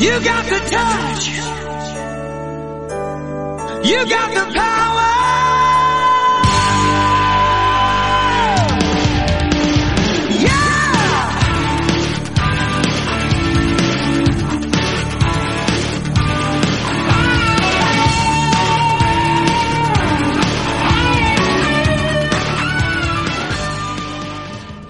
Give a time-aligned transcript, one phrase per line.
[0.00, 1.28] You got the touch.
[3.84, 5.10] You got the power.
[10.40, 10.56] Yeah.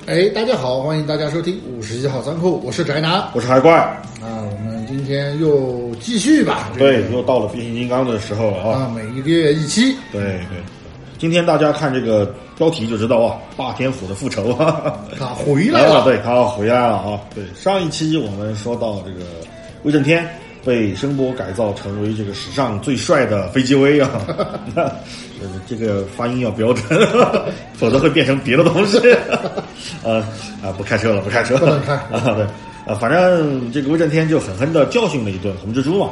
[0.07, 3.33] 哎，大家好，欢迎大家收听五十一号仓库，我是宅男啊。
[3.35, 8.81] 我是海怪啊，我们今天又继续吧，这个对，又到了变形金刚的时候了啊！
[8.81, 10.61] 啊，每一个月一期，对对，
[11.17, 17.21] 今天大家看这个标题就知道啊，霸天虎的复仇啊，他回来了，啊对，他回来了啊！
[17.33, 19.27] 对，上一期我们说到这个
[19.85, 20.29] 威震天
[20.65, 24.11] 被声波改造成为这个史上最帅的飞机威啊，
[24.75, 24.91] 呃，
[25.69, 27.09] 这个发音要标准，
[27.75, 28.99] 否则会变成别的东西。
[30.03, 30.17] 呃
[30.65, 32.35] 啊，不开车了，不开车了，不能开啊！
[32.35, 32.45] 对
[32.87, 36.11] 啊，反正这个威震天就狠狠的教训了一顿红蜘蛛嘛，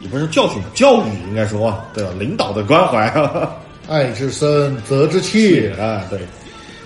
[0.00, 2.10] 也不是教训，教育应该说啊，对吧？
[2.18, 3.54] 领导的关怀啊。
[3.88, 5.74] 爱之深，责之切。
[5.78, 6.20] 啊，对，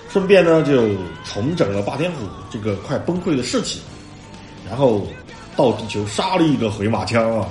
[0.09, 0.89] 顺便呢就
[1.25, 3.79] 重整了霸天虎这个快崩溃的士气，
[4.67, 5.07] 然后
[5.55, 7.47] 到地球杀了一个回马枪啊。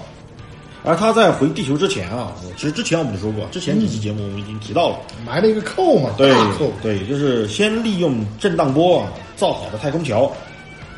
[0.84, 10.30] 而他在回地球之前啊，其实之前我们就说过，之前几期节目我们已经提到了，埋了一个扣嘛，对大扣，对，就是先利用震荡波啊造好的太空桥，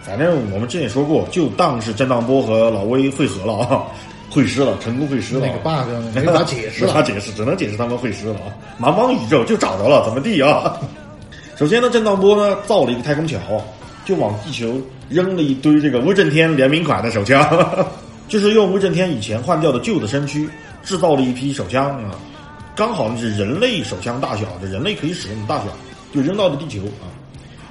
[0.09, 3.83] 反正我们之前也说过，就当是震荡波和老威会合了啊，
[4.31, 5.53] 会师了，成功会师了啊。
[5.53, 7.03] 那个 bug 呢没法解释没法。
[7.03, 8.48] 解释，只能解释他们会师了啊！
[8.81, 10.77] 茫茫宇宙就找着了，怎么地啊？
[11.56, 13.39] 首先呢，震荡波呢造了一个太空桥，
[14.06, 17.47] 就往地球扔了一堆这个威震天联名款的手枪，
[18.29, 20.48] 就是用威震天以前换掉的旧的身躯
[20.83, 22.17] 制造了一批手枪啊，
[22.75, 25.67] 刚好是人类手枪大小，这人类可以使用的大小，
[26.14, 27.12] 就扔到了地球啊。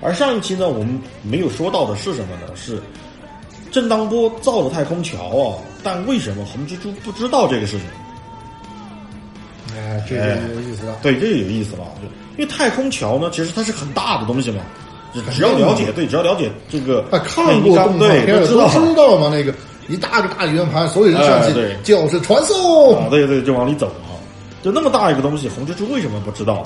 [0.01, 2.53] 而上一期呢，我们没有说到的是什么呢？
[2.55, 2.81] 是
[3.71, 7.87] 震荡波造了太空桥啊，但为什么红蜘蛛不知道这个事情？
[9.75, 10.95] 哎，这个有意思了。
[11.01, 12.07] 对，这个有意思了，就
[12.37, 14.61] 因为太空桥呢，其实它是很大的东西嘛，
[15.31, 19.53] 只要了解，对，只要了解这个啊，看过动画对，知道知道嘛，那个
[19.87, 22.97] 一大个大圆盘，所有人上去哎对就是传送。
[22.97, 24.13] 啊，对对，就往里走啊，
[24.63, 26.65] 就那么大一个东西，红蜘蛛为什么不知道？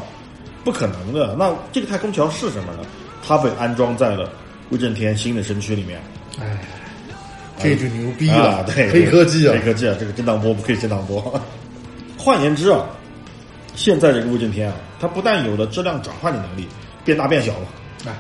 [0.63, 1.35] 不可能的。
[1.39, 2.87] 那这个太空桥是什么呢？
[3.31, 4.29] 它被安装在了
[4.71, 5.99] 威震天新的身躯里面。
[6.39, 6.57] 哎，
[7.57, 9.61] 这就牛逼了，，啊对，黑科技啊黑！
[9.61, 11.41] 科技啊，这个震荡波不可以震荡波。
[12.17, 12.85] 换言之啊，
[13.73, 16.67] 现在这个威震天啊，它不但有了质量转换的能力，
[17.05, 17.67] 变大变小了，
[18.05, 18.11] 哎，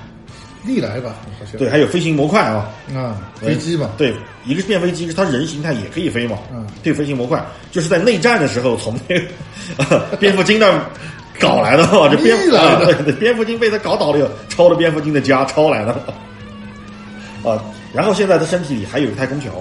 [0.65, 4.13] 历来吧，好像对，还有飞行模块啊，啊，飞机嘛，对，
[4.45, 6.37] 一个是变飞机，它人形态也可以飞嘛。
[6.53, 9.25] 嗯对，飞行模块就是在内战的时候从那个、
[9.89, 10.85] 呃蝙蝠精那儿
[11.41, 15.91] 搞来的嘛，这蝙蝠蝙蝠精被他搞倒了，抄了蝙蝠精的家，抄来的。
[17.43, 19.51] 啊，然后现在他身体里还有一台空调，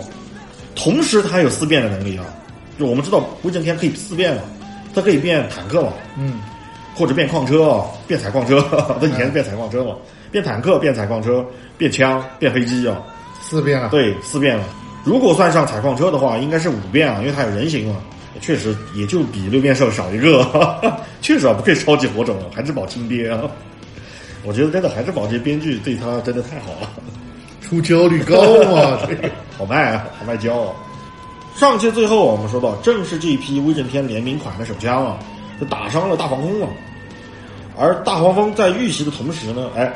[0.77, 2.25] 同时他还有思辨的能力啊。
[2.79, 4.43] 就我们知道威震天可以思辨嘛，
[4.95, 6.41] 他可以变坦克嘛，嗯，
[6.95, 8.61] 或者变矿车啊，变采矿车，
[9.01, 9.95] 他以前是变采矿车嘛，
[10.31, 11.45] 变坦克、变采矿车、
[11.77, 12.97] 变枪、变飞机啊。
[13.43, 13.89] 四变了。
[13.89, 14.65] 对，四变了。
[15.05, 17.97] 如果算上采矿车的话，应该是五变啊，因为它有人形嘛。
[18.41, 20.99] 确实，也就比六面兽少一个。
[21.21, 23.43] 确实啊，不愧超级火种啊，还是宝亲爹啊。
[24.43, 26.91] 我觉得真的还是宝这编剧对他真的太好了，
[27.61, 29.29] 出焦率高嘛， 这个
[29.59, 30.73] 好卖啊，好卖胶啊。
[31.57, 35.19] 上期最后我们说到，正是这一批威震天联名款的手枪啊，
[35.61, 36.69] 就打伤了大黄蜂啊。
[37.77, 39.93] 而大黄蜂在遇袭的同时呢，哎，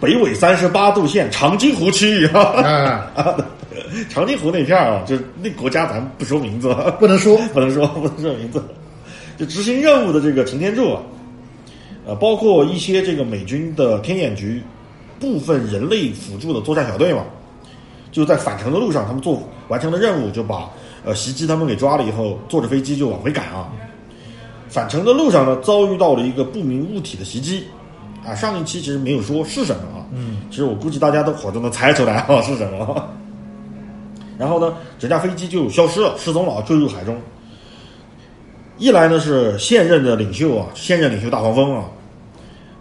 [0.00, 3.36] 北纬三十八度线长津湖区域啊，啊，啊，
[4.08, 8.62] 长津湖那片儿啊，就是那国家咱不说名字， 不能说不能说 不能说名字，
[9.36, 11.02] 就执行任务的这个擎天柱啊，
[12.06, 14.62] 呃，包括一些这个美军的天眼局
[15.18, 17.24] 部分人类辅助的作战小队嘛，
[18.12, 20.70] 就在返程的路上，他们做完成了任务，就把
[21.04, 23.68] 呃袭击他们给抓了以后，坐着飞机就往回赶啊。
[24.68, 27.64] 返程的路上呢，遭遇到了一个不明物体的袭击，
[28.24, 33.08] 啊，上一期其实没有说是什么啊，嗯，其实我估计大家都伙都能猜出来啊是什么。
[34.40, 37.14] 然后呢，整架飞机就消失了，失踪了，坠入海中。
[38.78, 41.84] 一来呢是现任的领袖啊，现任领袖大黄蜂啊，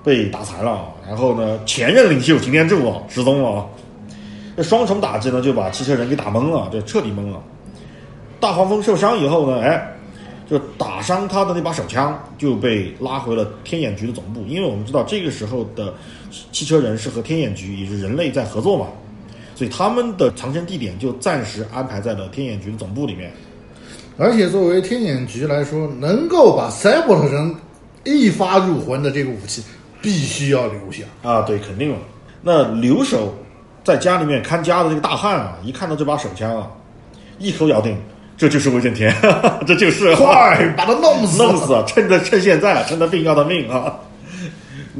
[0.02, 3.66] 被打残了，然后呢前任领袖擎天柱啊失踪了啊，
[4.56, 7.44] 这双重打击呢就把汽车人给打懵了，就彻底懵了。
[8.40, 9.94] 大黄蜂受伤以后呢，哎，
[10.50, 15.94] 就打伤他的那把手枪就被拉回了天眼局的总部，因为我们知道这个时候的
[16.54, 18.88] 汽车人是和天眼局也是人类在合作嘛，
[19.60, 23.30] 所以他们的藏身地点就暂时安排在了天眼局的总部里面。
[24.18, 27.54] 而且作为天眼局来说，能够把赛博特人
[28.06, 29.62] 一发入魂的这个武器，
[30.02, 31.04] 必须要留下。
[31.30, 31.98] 啊，对，肯定了。
[32.42, 33.38] 那留守
[33.84, 36.72] 在家里面看家的这个大汉啊，一看到这把手枪啊，
[37.38, 37.98] 一口咬定
[38.38, 39.14] 这就是威震天，
[39.68, 41.44] 这就是快把他弄死！
[41.44, 41.84] 弄死啊！
[41.86, 44.00] 趁着趁现在，趁他病要他命啊！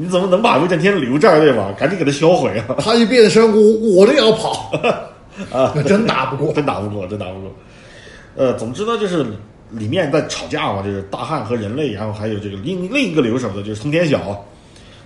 [0.00, 1.74] 你怎么能把威震天留这儿对吧？
[1.78, 2.74] 赶紧给他销毁啊！
[2.78, 4.72] 他一变身，我我都要跑
[5.52, 5.74] 啊！
[5.86, 7.52] 真打不过，真打不过，真打不过。
[8.34, 9.26] 呃，总之呢，就是
[9.72, 14.42] 里面在吵架嘛，就是大汉和人类，然后还有这个另另一个留守的，就是通天晓，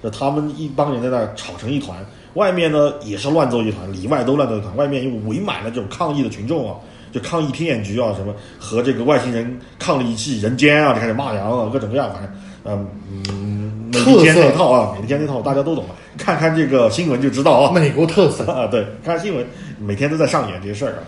[0.01, 1.99] 那他们一帮人在那吵成一团。
[2.35, 4.77] 外面呢也是乱作一团，里外都乱作一团。
[4.77, 6.77] 外面又围满了这种抗议的群众啊，
[7.11, 12.31] 就抗议天眼局啊，什么和这个外星人抗了一气人间啊，就开始骂娘啊，各种各样，反正
[12.67, 13.44] 嗯嗯，
[13.95, 15.91] 每一天那套啊，每天那套大家都懂了。
[16.19, 19.47] 看看这个新闻就知道啊，美国特色啊，对，看看新闻，
[19.79, 20.99] 每天都在上演这些事儿啊。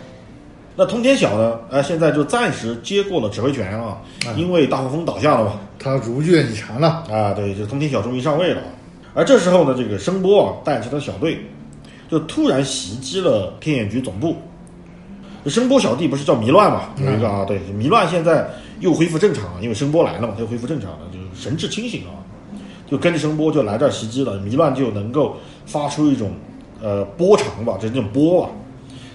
[0.77, 1.59] 那通天晓呢？
[1.71, 3.99] 呃，现在就暂时接过了指挥权啊，
[4.37, 7.33] 因为大黄蜂倒下了嘛，他如愿以偿了啊。
[7.33, 8.61] 对，就通天晓终于上位了。
[9.15, 11.39] 而这时候呢，这个声波啊带着他的小队，
[12.11, 14.37] 就突然袭击了天眼局总部。
[15.47, 16.91] 声波小弟不是叫迷乱嘛？
[16.99, 18.51] 有一个啊，对，迷乱现在
[18.81, 22.11] 又恢复正常了，因为声波来了嘛，他又恢复正常了，就神志清醒了，
[22.87, 24.39] 就跟着声波就来这儿袭击了。
[24.39, 25.37] 迷乱就能够
[25.67, 26.31] 发出一种
[26.83, 28.51] 呃波长吧，就那种波啊。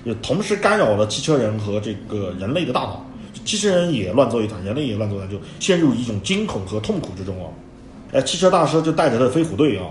[0.03, 3.05] 就同时干扰了汽车人和这个人类的大脑，
[3.45, 7.47] 汽车人也乱作一团，人类也乱作一团，就陷入一种惊恐和痛苦之中啊！
[8.11, 9.85] 哎，汽车大师就带着他的飞虎队啊，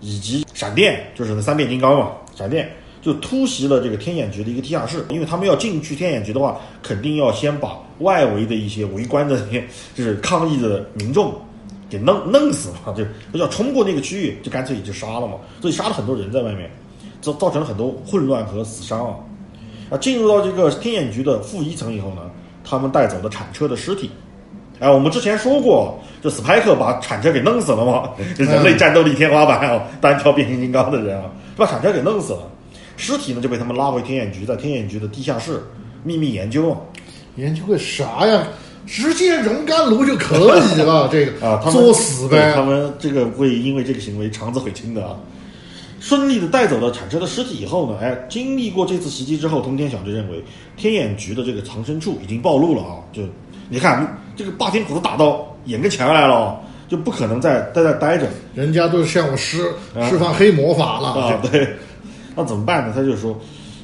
[0.00, 2.68] 以及闪电，就是那三变金刚嘛，闪电
[3.00, 9.40] 就突袭了这个天眼局的一个地下室，因为他们要进去天眼局的话，肯定要先把外围的一些围观的
[9.94, 11.32] 就是抗议的民众
[11.88, 13.04] 给弄弄死嘛，就
[13.38, 16.70] 要冲过那个区域，就干脆就杀了嘛，所以杀了很多人在外面，
[17.20, 19.14] 造造成了很多混乱和死伤啊。
[19.90, 22.22] 啊，进入到这个天眼局的负一层以后呢，
[22.64, 24.10] 他们带走了铲车的尸体。
[24.80, 32.40] 哎，我们之前说过，就斯派克把铲车给弄死了嘛，就人类战斗力天花板啊，单挑变形金刚的人啊，把铲车给弄死了。
[32.96, 35.62] 尸体呢就被他们拉回天眼局，在天眼局的地下室
[36.02, 36.76] 秘密研究。
[37.36, 38.48] 研究个啥呀？
[38.86, 40.44] 直接熔干炉就可以
[40.80, 42.52] 了， 这个啊，作死呗。
[42.54, 45.16] 他们这个会因为这个行为肠子悔青的啊。
[45.98, 50.44] 顺利的带走了铲车的尸体以后呢，哎，经历过这次袭击之后，通天晓就认为
[50.76, 53.00] 天眼局的这个藏身处已经暴露了啊！
[53.12, 53.22] 就
[53.68, 58.28] 你看，这个霸天虎都打到眼跟前来了，就不可能再在这待着。
[58.54, 59.68] 人家都向我施
[60.08, 61.40] 释放黑魔法了啊！
[61.50, 61.74] 对，
[62.36, 62.92] 那怎么办呢？
[62.94, 63.36] 他就说，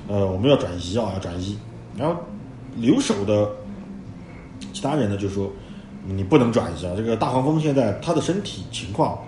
[0.07, 1.59] 呃，我们要转移啊，要转移。
[1.99, 2.15] 然后
[2.77, 3.51] 留守的
[4.73, 5.53] 其他人呢，就说
[6.07, 9.19] 你不能转移啊，这个大黄蜂现在他的身体情况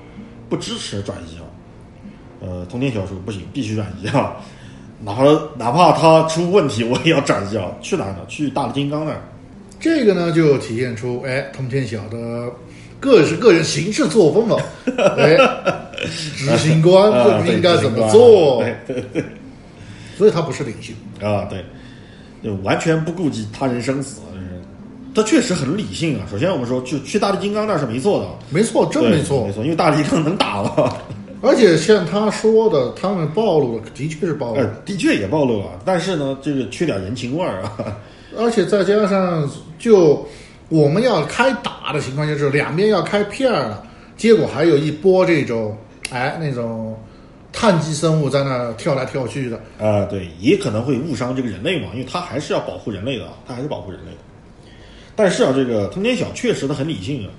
[0.48, 1.44] 不支持转移啊。
[2.40, 4.36] 呃，通天晓说不行，必须转移啊！
[5.00, 5.24] 哪怕
[5.56, 7.70] 哪怕他出问题，我也要转移啊！
[7.80, 8.18] 去哪呢？
[8.28, 9.22] 去大力金刚那儿。
[9.80, 12.50] 这个呢，就体现出哎，通天晓的
[13.00, 14.56] 个是个人行事作风了。
[15.16, 15.36] 哎，
[16.36, 17.10] 执行官
[17.42, 18.62] 不应该怎么做？
[20.18, 20.92] 所以他不是领袖
[21.26, 21.64] 啊，对，
[22.42, 24.20] 就完全不顾及他人生死。
[25.14, 26.26] 他确实很理性啊。
[26.30, 31.02] 首先，我们说，就去大力金刚那是没错的，没错，真没错，没错，因为大力金刚能打了。
[31.40, 35.66] 而且像他说的，他们暴露了，的确是暴露，的确也暴露了。
[35.84, 37.96] 但是呢，这个缺点人情味儿啊。
[38.36, 40.26] 而且再加上，就
[40.68, 45.76] 我们要开打的情况下，是两边要开片儿了，结果还有一波这种，
[46.10, 46.98] 哎，那种
[47.52, 49.60] 碳基生物在那跳来跳去的。
[49.78, 54.18] 啊，对，也可能会误伤这个人类嘛，因为他还是要保护人类的，他还是保护人类的。
[55.16, 57.30] 但是啊，这个通天晓确实他很理性啊，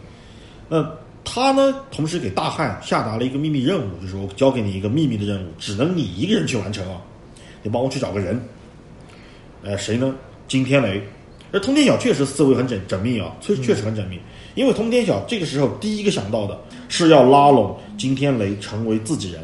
[0.69, 0.91] 那。
[1.27, 7.01] 他呢，同时给大汉下达了一个秘密任务，就是我交给你一个秘密的任务，只能你一个人去完成啊！
[7.63, 8.39] 你帮我去找个人，
[9.63, 10.13] 呃，谁呢？
[10.47, 11.01] 金天雷。
[11.51, 14.19] 而通天晓确实思维很缜缜密啊，确确实很缜密。
[14.53, 16.55] 因为通天晓这个时候第一个想到的
[16.89, 19.43] 是要拉拢金天雷成为自己人，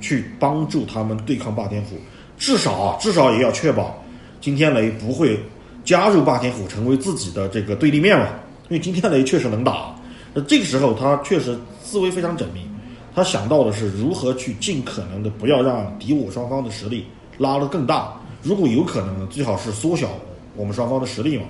[0.00, 1.96] 去帮助他们对抗霸天虎。
[2.36, 4.04] 至少啊，至少也要确保
[4.40, 5.38] 金天雷不会
[5.84, 8.26] 加入霸天虎，成为自己的这个对立面嘛。
[8.68, 9.94] 因为金天雷确实能打。
[10.32, 12.66] 那这个时候，他确实思维非常缜密，
[13.14, 18.14] 他想到的是如何去尽可能的不要让敌我双方的实力拉得更大。
[18.42, 20.08] 如果有可能呢，最好是缩小
[20.56, 21.44] 我们双方的实力嘛。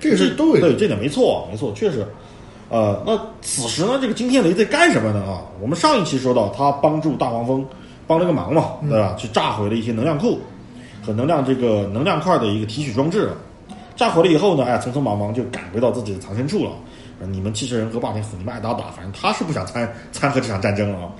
[0.00, 2.06] 这是对，对，这点没错，没错，确实。
[2.70, 5.20] 呃，那此时呢，这个金天雷在干什么呢？
[5.24, 7.64] 啊，我们上一期说到，他帮助大黄蜂
[8.06, 9.14] 帮了个忙嘛，对吧？
[9.16, 10.40] 去炸毁了一些能量库
[11.04, 13.30] 和能量这个能量块的一个提取装置。
[13.98, 16.70] 炸毁了以后呢，哎，匆匆忙忙就赶回到自己的藏身处了。
[17.32, 21.10] 你们汽车人和霸天虎，你们爱打打，反正他是不想参参和这场战争了啊！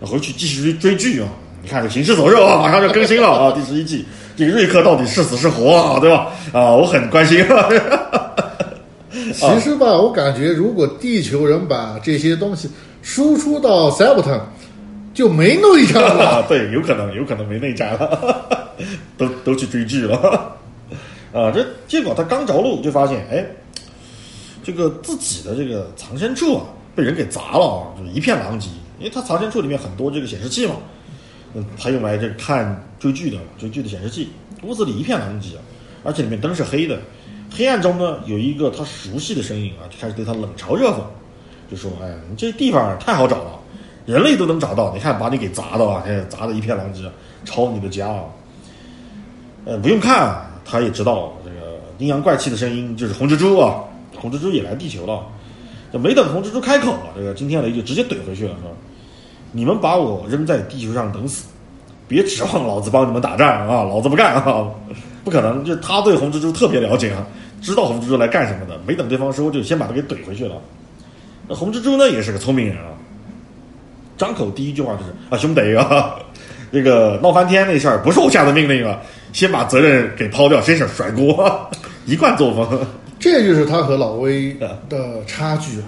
[0.00, 1.28] 回去继续追追剧啊！
[1.62, 6.00] 你看这《行尸走肉》啊，马上就更新了啊，第十一季，这个瑞克到底是死是活啊？
[6.00, 6.28] 对吧？
[6.54, 7.46] 啊，我很关心。
[9.34, 12.70] 其实吧，我感觉如果地球人把这些东西
[13.02, 14.40] 输出到 Cyberton，
[15.12, 16.42] 就没内战了。
[16.48, 18.66] 对，有可能，有可能没内战了。
[19.18, 20.56] 都都去追剧了。
[21.32, 23.46] 啊，这结果他刚着陆就发现，哎，
[24.62, 28.68] 这个自己的这个藏身处啊，被人给砸了啊，就一片狼藉。
[28.98, 30.74] 因为他藏身处里面很多这个显示器嘛，
[31.54, 34.30] 嗯，他用来这看追剧的追剧的显示器，
[34.62, 35.62] 屋子里一片狼藉啊，
[36.04, 36.98] 而且里面灯是黑的。
[37.50, 41.00] 黑暗中呢，有一个他熟悉的身影啊，就开始对他冷嘲热讽，
[41.70, 43.58] 就说：“哎，你这地方太好找了，
[44.06, 47.02] 人类都能找到，你看把你给砸的啊，哎，砸的一片狼藉，
[47.44, 48.24] 抄你的家啊。”
[49.66, 53.76] 呃，不用看，他也知道这个阴阳怪气的声音就是红蜘蛛啊，
[54.16, 55.20] 红蜘蛛也来地球了。
[55.92, 58.74] 这没等红蜘蛛开口啊，这个金天雷就直接怼回去了，说
[59.52, 61.44] ：“你们把我扔在地球上等死，
[62.08, 64.66] 别指望老子帮你们打仗啊，老子不干啊，
[65.22, 67.26] 不可能！”就他对红蜘蛛特别了解啊。
[67.60, 70.54] 知道红蜘蛛来干什么的，没等对方说，就先把他给怼回去了。
[71.46, 72.96] 那红蜘蛛呢，也是个聪明人啊，
[74.16, 76.14] 张口第一句话就是啊，兄弟啊，
[76.72, 78.98] 这个闹翻天那事儿不是我下的命令啊，
[79.32, 81.68] 先把责任给抛掉，先是甩锅，
[82.06, 82.86] 一贯作风。
[83.18, 84.78] 这就是他和老威的
[85.26, 85.84] 差距啊。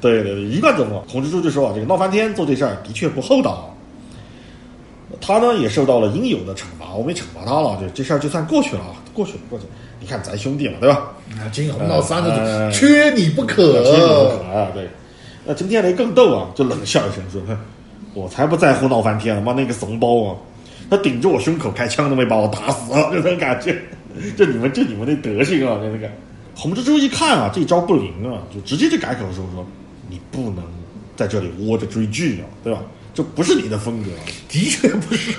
[0.00, 1.02] 对对对，一贯作风。
[1.10, 3.74] 孔蜘蛛就说啊，这个闹翻天做这事儿的确不厚道，
[5.20, 9.70] 他呢也受到了应有的惩罚，我们也惩罚他了，就这事儿就算过去了啊，过去了，过去了。
[10.00, 11.12] 你看咱兄弟嘛，对吧？
[11.32, 14.68] 啊，金红闹三的，缺你不可，缺你不可啊！
[14.72, 14.88] 对，
[15.44, 17.58] 那金天雷更逗啊，就冷笑一声说：“哼，
[18.14, 20.36] 我才不在乎闹翻天了，妈那个怂包啊！
[20.90, 23.80] 他顶着我胸口开枪都没把我打死， 这种感觉，
[24.36, 25.78] 就你们就你们那德行啊！
[25.80, 26.10] 就那个
[26.54, 29.64] 红蜘蛛一看啊，这招不灵啊，就直接就改口说说：
[30.08, 30.64] 你不能
[31.16, 32.82] 在这里窝着追剧啊，对吧？
[33.14, 34.10] 这不是你的风格，
[34.48, 35.32] 的确不是。”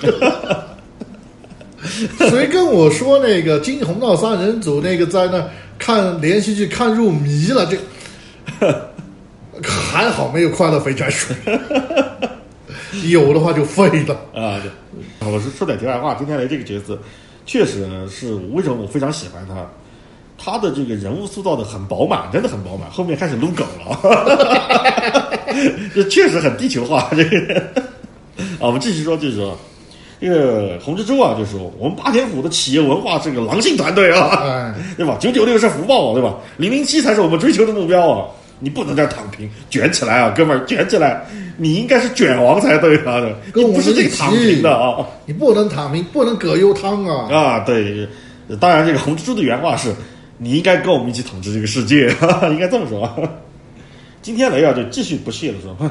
[2.30, 5.44] 谁跟我说那个金红道三人组那个在那
[5.78, 7.66] 看连续剧看入迷了？
[7.66, 7.76] 这
[9.68, 11.36] 还好没有快乐肥宅水，
[13.08, 14.60] 有的话就废了啊！
[15.20, 16.98] 我是说点题外话，今天雷这个角色
[17.46, 19.66] 确实是为什么我非常喜欢他，
[20.36, 22.90] 他的这个人物塑造的很饱满，真的很饱满。
[22.90, 25.38] 后面开始撸梗了，
[25.94, 27.08] 这确实很地球化。
[27.12, 27.54] 这个
[28.60, 29.56] 啊，我们继续说，继续说。
[30.20, 35.16] 这个红蜘蛛啊，就说我们霸天虎的企业文化是个狼性团队啊，对吧？
[35.18, 36.36] 九九六是福报，对吧？
[36.58, 38.28] 零零七才是我们追求的目标啊！
[38.62, 41.26] 你不能这样躺平，卷起来啊，哥们儿，卷起来！
[41.56, 43.20] 你应该是卷王才对啊，
[43.52, 45.04] 你不是这个躺平的啊！
[45.26, 47.28] 你不能躺平，不能葛优躺啊！
[47.34, 48.08] 啊，对，
[48.60, 49.92] 当然这个红蜘蛛的原话是：
[50.38, 53.28] 你应该跟我们一起统治这个世界，哈 哈应该这么说。
[54.22, 55.90] 今天雷啊，就继续不屑的说：哼，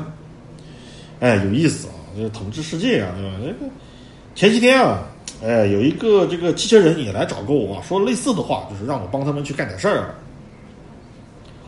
[1.20, 3.32] 哎，有意思啊，就是统治世界啊，对吧？
[3.42, 3.72] 这个。
[4.34, 5.04] 前几天啊，
[5.44, 10.16] 哎，有一个这个汽车人也来找过我，说类似的话，就是让我帮他们去干点事儿。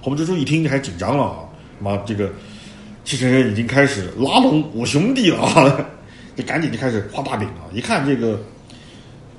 [0.03, 1.35] 红蜘蛛一听就开始紧张了啊，
[1.79, 2.29] 妈，这个
[3.05, 5.85] 汽车人已经开始拉拢我兄弟了啊，
[6.35, 7.63] 就赶紧就开始画大饼啊。
[7.71, 8.37] 一看这个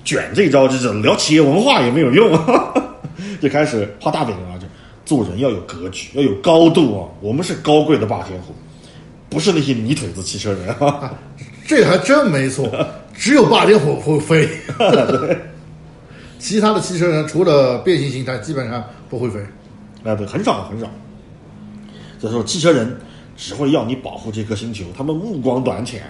[0.03, 2.33] 卷这招，就是聊企业文化也没有用，
[3.43, 4.57] 就开始画大饼啊。
[4.59, 4.67] 就
[5.05, 7.09] 做人要有格局，要有高度啊。
[7.21, 8.55] 我们是高贵的霸天虎，
[9.29, 10.75] 不是那些泥腿子汽车人。
[11.69, 12.67] 这还真没错。
[13.13, 14.49] 只有霸天虎会飞，
[16.39, 19.41] 其他的汽车人除了变形形态，基本上不会飞。
[20.05, 20.87] 啊，对，很少很少。
[22.19, 22.97] 所以说，汽车人
[23.37, 26.03] 只会要你保护这颗星球，他们目光短浅，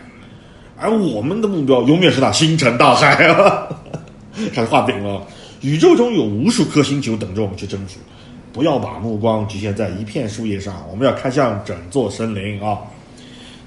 [0.77, 3.69] 而我们的目标永远是那星辰大海啊！
[4.53, 5.23] 开始画饼了，
[5.61, 7.99] 宇宙中有无数颗星球等着我们去征服，
[8.53, 12.79] 不要把目光局限在一片树叶上，我们要看向整座森林啊！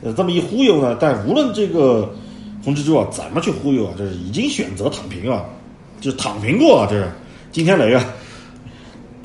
[0.01, 2.13] 呃，这么一忽悠呢，但无论这个。
[2.63, 3.93] 红蜘蛛啊，怎么去忽悠啊？
[3.97, 5.45] 这是已经选择躺平啊，
[6.01, 6.87] 就躺平过了。
[6.89, 7.09] 这是
[7.49, 8.03] 今天雷啊，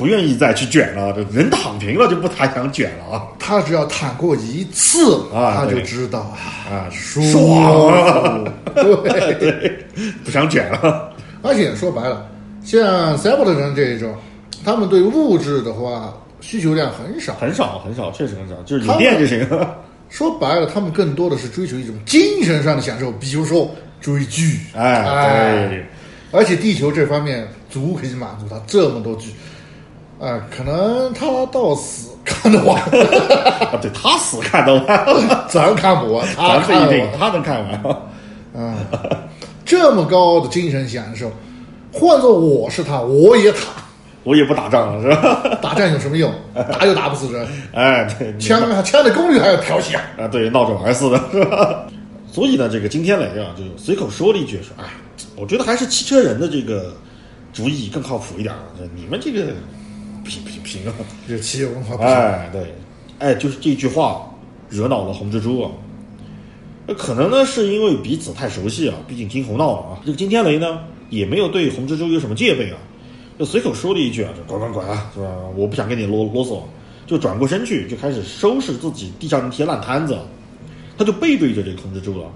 [0.02, 1.12] 不愿意再去卷了。
[1.12, 3.22] 这人躺平了就不太想卷了啊。
[3.38, 6.36] 他只要躺过一次啊，他就知道
[6.68, 8.44] 啊，爽。
[8.74, 9.86] 对，
[10.24, 11.14] 不想卷了。
[11.40, 12.28] 而且说白了，
[12.64, 14.12] 像赛博的人这一种，
[14.64, 19.46] 他们对物质的话需求量很少，很少，很少，确实很少，就是有电就行。
[20.10, 25.86] 说白了，他们更多的是追求一种精神上的享受，比如说追剧，哎，对，
[26.32, 29.30] 而且地球这方面足可以满足他这么多剧，
[30.22, 32.80] 啊，可能他到死看得完，
[33.72, 35.16] 啊，对他死看得完，
[35.48, 38.78] 咱看不完，他不一定，他能看完，啊，
[39.64, 41.30] 这么高的精神享受，
[41.92, 43.58] 换做我是他，我也打。
[44.24, 45.58] 我也不打仗了，是吧？
[45.60, 46.32] 打仗有什么用？
[46.54, 47.44] 打又打不死人。
[47.74, 51.84] 哎，对，枪啊，枪的功率还要调小啊，对，闹着玩似的，是吧？
[52.30, 54.84] 所以呢，这个金天雷啊，就随口说了一句说：“哎，
[55.36, 56.94] 我觉得还是汽车人的这个
[57.52, 58.62] 主意更靠谱一点啊，
[58.94, 59.46] 你们这个
[60.24, 60.94] 平平平啊，
[61.28, 62.74] 这企业文化。”哎，对，
[63.18, 64.30] 哎，就是这句话
[64.68, 65.70] 惹恼了红蜘蛛啊。
[66.86, 70.00] 那可能呢是因为彼此太熟悉啊，毕竟听胡闹了啊。
[70.04, 72.78] 这个金天雷呢也没有对红蜘蛛有什么戒备啊，
[73.38, 75.28] 就随口说了一句啊，就滚滚滚啊，是吧？
[75.54, 76.60] 我不想跟你啰啰嗦，
[77.06, 80.18] 就转过身去就开始收拾自己地上那些烂摊子，
[80.98, 82.28] 他就背对着这个红蜘蛛了。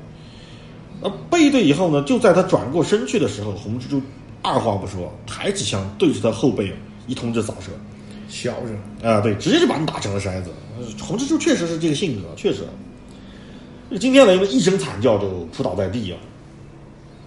[1.03, 4.01] 那背对以后呢，就在他转过身去的时候，红蜘蛛
[4.43, 6.73] 二话不说，抬起枪对着他后背
[7.07, 7.71] 一通这扫射。
[8.29, 10.51] 小人，啊，对，直接就把你打成了筛子。
[11.01, 12.63] 红蜘蛛确实是这个性格，确实。
[13.89, 16.19] 这金天雷呢一声惨叫就扑倒在地啊，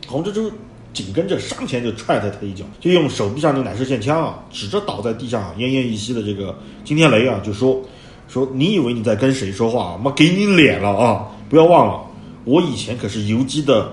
[0.06, 0.52] 红蜘蛛
[0.92, 7.82] 紧跟着上前就踹了他一脚，就用手臂上的奶射线枪啊，指着倒在地上奄奄一息的这个金天雷啊，就说
[8.28, 9.98] 说你以为你在跟谁说话？
[9.98, 11.28] 妈给你脸了啊！
[11.50, 12.06] 不要忘了，
[12.44, 13.90] 我以前可是游击的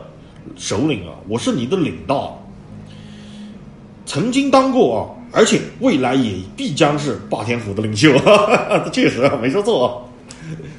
[0.56, 2.44] 首领啊，我是你的领导，
[4.04, 5.00] 曾经当过啊，
[5.36, 8.10] 而且未来也必将是霸天虎的领袖。
[8.90, 9.92] 确实啊，没说错啊。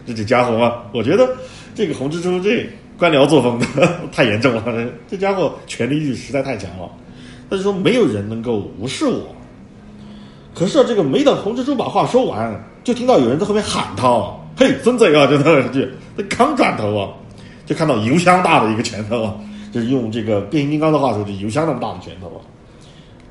[0.08, 1.30] 这这家伙啊，我觉得
[1.76, 3.62] 这个红蜘蛛这官僚作风
[4.12, 4.64] 太严重了，
[5.08, 6.90] 这家伙权力欲实在太强了。
[7.50, 9.36] 他就说没有人能够无视我。
[10.56, 14.08] 可是啊，这个没等红蜘蛛把话说完，就听到有人在后面喊他
[14.58, 15.88] ：“嘿，孙子啊！”就那句，
[16.18, 17.10] 他刚转头啊，
[17.66, 19.36] 就看到油箱大的一个拳头啊，
[19.72, 22.42] 就是用这个变形金刚的话说，就油箱那么大的拳头啊，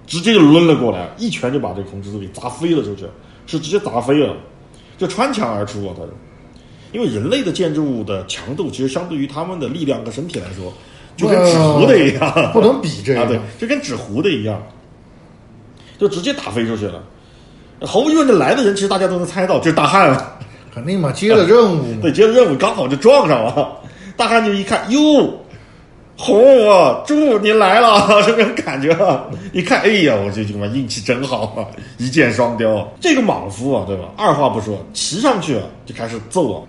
[0.06, 3.04] 直接就抡了过来，一拳就把这个红蜘蛛给砸飞了出去，
[3.46, 4.34] 是直接砸飞了，
[4.96, 5.94] 就穿墙而出啊！
[5.96, 6.10] 他是。
[6.92, 10.72] 因为人类的建筑物的强度，其实相对于他们的力量和身体来说，
[11.16, 13.20] 就跟纸糊的一样，不能比这个。
[13.22, 14.62] 啊，对，就跟纸糊的一样，
[15.98, 17.02] 就直接打飞出去了。
[17.82, 20.38] 毫无疑问，这来的人其实大家都能猜到，就是大汉了。
[20.72, 21.98] 肯定嘛，接了任务嘛。
[22.00, 23.80] 对，接了任务刚好就撞上了。
[24.16, 25.40] 大汉就一看，哟，
[26.16, 28.88] 红啊，猪你来了， 这种感觉。
[29.52, 31.66] 一看，哎呀，我这他妈运气真好啊，
[31.99, 32.88] 一箭双雕。
[33.00, 34.04] 这个莽夫啊，对吧？
[34.16, 36.62] 二话不说，骑上去就开始揍啊。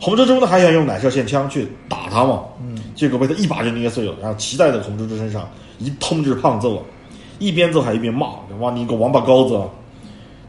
[0.00, 6.82] 红蜘蛛呢还想用奶射线枪去打他嘛，嗯，结果被他一把就捏碎了，然后骑在这红蜘蛛身上一通就是胖揍，
[7.38, 9.60] 一边揍还一边骂：“哇，你个王八羔子，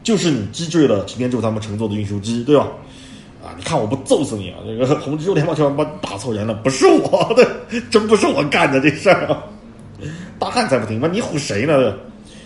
[0.02, 2.68] 就是你击坠了擎天柱他们乘坐的运输机，对吧？
[3.46, 4.58] 啊，你看我不揍死你啊！
[4.66, 7.48] 这个 红蜘蛛连忙就把打错人了，不是我的，
[7.90, 9.42] 真不是我干的这事儿啊！
[10.38, 11.94] 大汉才不听，妈你唬谁呢？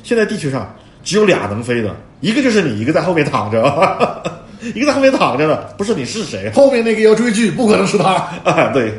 [0.02, 3.60] 现在地球上只有俩能飞的，一个就是你，一个在后面躺着。
[4.74, 6.50] 一个在后面躺着呢，不是你是谁？
[6.54, 8.12] 后面那个要追剧，不可能是他
[8.44, 8.68] 啊！
[8.74, 8.92] 对，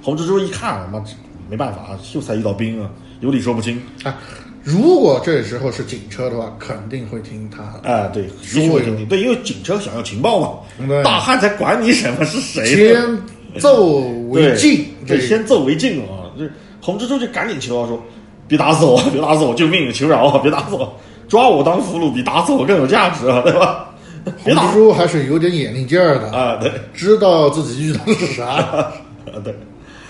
[0.00, 1.02] 红蜘蛛一看，妈
[1.50, 3.82] 没办法，秀才遇到兵啊，有理说不清。
[4.04, 4.16] 啊，
[4.64, 7.62] 如果这时候是警车的话，肯定会听他。
[7.88, 11.02] 啊，对，说听听，对，因为警车想要情报嘛。
[11.04, 12.64] 大汉才管你什么是谁？
[12.64, 14.00] 先奏
[14.30, 16.32] 为敬，对，先奏为敬啊！
[16.38, 16.48] 这
[16.80, 18.02] 红蜘蛛就赶紧求饶说
[18.48, 19.92] ：“别打死我， 别打死我，救命！
[19.92, 20.92] 求饶啊，别打死我。”
[21.28, 23.94] 抓我当俘虏比打死我更有价值啊，对吧？
[24.42, 28.92] 红蜘蛛还是有点眼力劲儿的啊，对，知道自己遇到的是啥啊，
[29.44, 29.54] 对，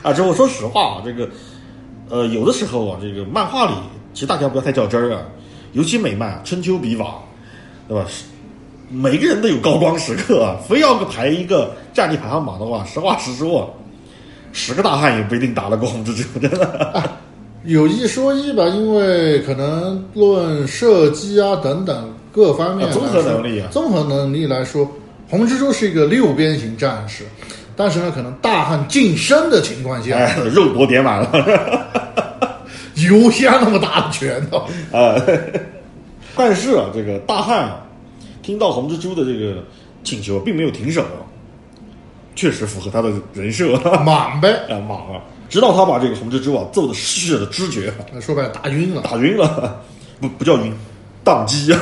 [0.02, 1.28] 啊，这我说实话啊，这个，
[2.08, 3.72] 呃，有的时候啊，这个漫画里
[4.14, 5.22] 其实大家不要太较真儿啊，
[5.72, 7.04] 尤其美漫《春秋比法》，
[7.88, 8.06] 对吧？
[8.90, 13.74] 每个人都有高光时刻啊，非要个排一个战力排行榜的话，实话实说，
[14.52, 17.10] 十个大汉也不一定打得过红蜘蛛，真的。
[17.64, 24.86] 有一说一吧，因为可能论射击啊等等各方面综合能力啊，综合能力来说，
[25.28, 27.24] 红蜘蛛是一个六边形战士，
[27.74, 31.30] 但是呢，可能大汉近身的情况下，肉搏点满了，
[32.96, 34.58] 油箱那么大的拳头。
[34.92, 35.14] 啊！
[36.36, 37.86] 但是啊，这个大汉啊，
[38.42, 39.62] 听到红蜘蛛的这个
[40.02, 41.04] 请求，并没有停手，
[42.34, 45.22] 确实符合他的人设，莽呗， 啊莽啊！
[45.48, 49.80] 直到他把这个红蜘蛛啊揍的失去了知觉，说白了打晕了，打晕了，
[50.20, 50.74] 不不叫晕，
[51.24, 51.72] 宕机，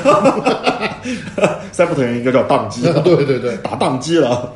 [1.72, 4.52] 赛博特人应该叫宕机，对对对，打宕机了，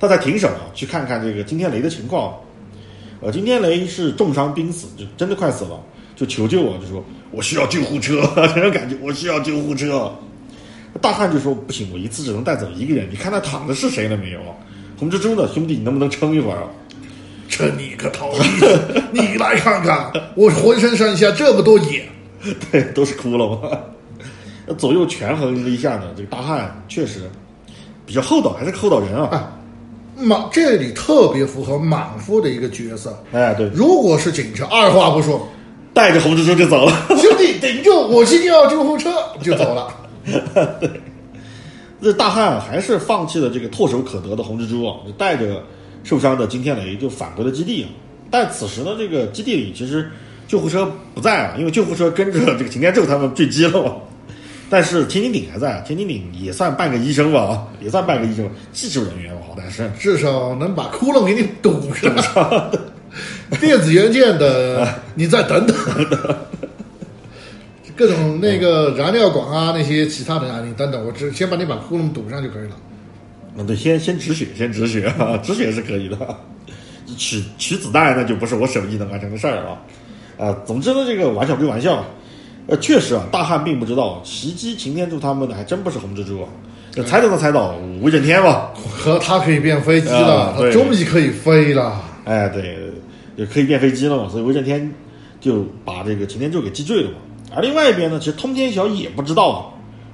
[0.00, 2.34] 他才停手啊，去看看这个惊天雷的情况。
[3.20, 5.78] 呃，金天雷是重伤濒死，就真的快死了，
[6.16, 8.22] 就求救啊，就说我需要救护车，
[8.54, 10.10] 这种感觉，我需要救护车。
[11.00, 14.40] 大汉就说不行，我一次只能带走一个人，你看他躺的是谁了没有？
[14.98, 16.62] 红蜘蛛呢，兄弟，你能不能撑一会儿？
[17.48, 18.32] 这你个头？
[19.12, 22.08] 你来看看，我浑身上下这么多眼，
[22.72, 23.58] 对，都是窟窿。
[24.78, 27.30] 左右权衡了一下呢，这个大汉确实
[28.06, 29.52] 比较厚道，还是个厚道人啊。
[30.20, 33.20] 莽这里特别符合莽夫的一个角色。
[33.32, 35.48] 哎，对，如果是警车，二话不说，
[35.92, 36.92] 带着红蜘蛛就走了。
[37.08, 37.90] 兄弟，顶住！
[38.08, 39.10] 我今天要救护车，
[39.42, 39.92] 就走了。
[40.80, 40.90] 对，
[42.02, 45.62] 这大汉还是放弃了这个唾手可得的红蜘蛛啊，就带着。
[46.02, 47.86] 受伤的金天雷就返回了基地，
[48.30, 50.10] 但此时呢，这个基地里其实
[50.48, 53.92] 救护车不在啊，因为救护车跟着这个擎天柱他们坠机了嘛。
[54.70, 59.90] 但是天津鼎还在，天津鼎也算半个医生吧，啊，也算半个医生，技术人员吧，好歹是。
[59.98, 62.14] 至少能把窟窿给你堵上。
[63.60, 65.76] 电子元件的， 你再等等。
[67.96, 72.76] 各种那个燃料管啊，那些其他的啊，你等等，我只先把你把窟窿堵上就可以了。
[73.56, 76.16] 嗯，对，先先止血，先止血啊， 止血是可以的。
[77.18, 79.82] 取取子弹那就不是我手艺能完成的事儿了。
[80.38, 82.04] 啊，总之呢，这个玩笑归玩笑，
[82.70, 86.48] 呃，确实啊，大汉并不知道袭击擎天柱他们的还真不是红蜘蛛啊，
[86.92, 88.68] 就猜都能猜到威震天嘛。
[88.74, 92.00] 和他可以变飞机了，它啊对终于可以飞了。
[92.24, 92.78] 哎，对，
[93.36, 94.92] 也可以变飞机了嘛，所以威震天
[95.40, 97.16] 就把这个擎天柱给击坠了嘛。
[97.52, 99.66] 而另外一边呢，其实通天晓也不知道啊，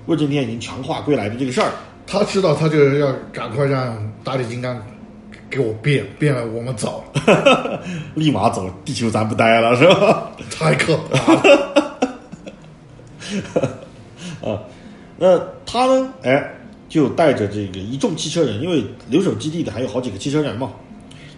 [0.07, 1.71] 威震天已经强化归来的这个事儿。
[2.07, 4.81] 他知道，他就是要赶快让大力金刚
[5.51, 7.05] 给我变，变了我们走，
[8.14, 10.31] 立马走，地球咱不待了，是吧？
[10.51, 11.83] 太可怕了。
[14.43, 14.62] 啊，
[15.19, 16.12] 那他呢？
[16.23, 16.53] 哎，
[16.89, 20.73] 就带着这个一众汽车人，因为留守基地的还有好几个汽车人嘛，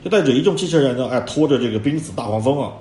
[0.04, 2.72] 就带着一众汽车人呢，哎，拖着这个濒死大黄蜂啊，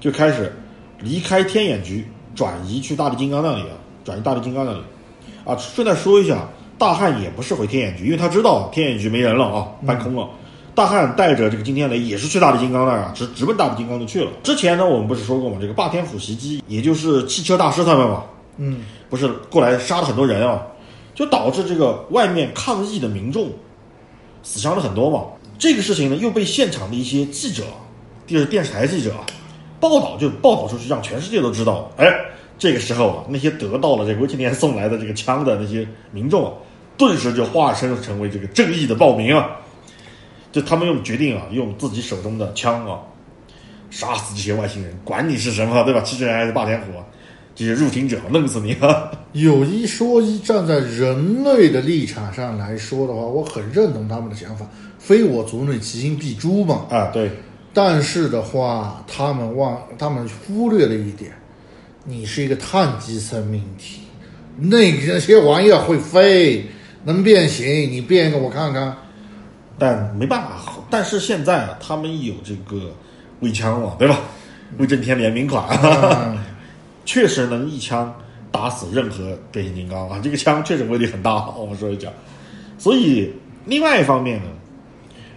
[0.00, 0.52] 就开始
[1.00, 4.80] 离开天眼局，转移去大力金刚那里啊，转移大力金刚那里
[5.44, 5.56] 啊。
[5.56, 10.28] 顺带说一下，大汉也不是回天眼局，因为他知道天眼局没人了啊，搬空了。
[10.74, 14.30] 大汉带着这个金天雷也是去大力金刚那儿啊，直直奔大力金刚就去了。
[14.42, 15.58] 之前呢，我们不是说过吗？
[15.60, 18.24] 这个霸天虎袭击，也就是汽车大师他们嘛，
[18.56, 18.80] 嗯，
[19.10, 20.62] 不是过来杀了很多人啊，
[21.14, 23.50] 就导致这个外面抗议的民众
[24.42, 25.24] 死伤了很多嘛。
[25.58, 27.64] 这个事情呢，又被现场的一些记者，
[28.26, 29.26] 就是电视台记者啊，
[29.78, 31.90] 报道就报道出去，让全世界都知道。
[31.98, 32.06] 哎，
[32.58, 36.52] 这个时候啊，那些得到了这个魏青年送来的这个枪的那些民众啊，
[36.96, 39.50] 顿时就化身成为这个正义的暴民啊。
[40.52, 43.00] 就他们用决定啊，用自己手中的枪啊，
[43.90, 46.00] 杀死这些外星人，管你是什么，对吧？
[46.02, 47.04] 汽车人还是霸天虎啊，
[47.54, 49.10] 这些入侵者，弄死你啊！
[49.32, 54.66] 有一说一，站在人类的立场上来说的话，我很认同他们的想法，
[54.98, 56.86] 非我族类，其心必诛嘛。
[56.90, 57.30] 啊，对，
[57.72, 61.32] 但是的话，他们忘，他们忽略了一点，
[62.04, 64.02] 你是一个碳基生命体，
[64.58, 66.66] 那那些玩意儿会飞，
[67.04, 68.94] 能变形，你变一个我看看。
[69.82, 72.92] 但没办法，但是现在啊，他们有这个
[73.40, 74.20] 微枪了，对吧？
[74.78, 76.38] 威震天联名款，嗯
[77.04, 78.14] 确实能一枪
[78.52, 80.20] 打死任何变形金刚啊！
[80.22, 82.12] 这个枪确实威力很大，我们说一讲。
[82.78, 83.34] 所以
[83.66, 84.48] 另外一方面呢，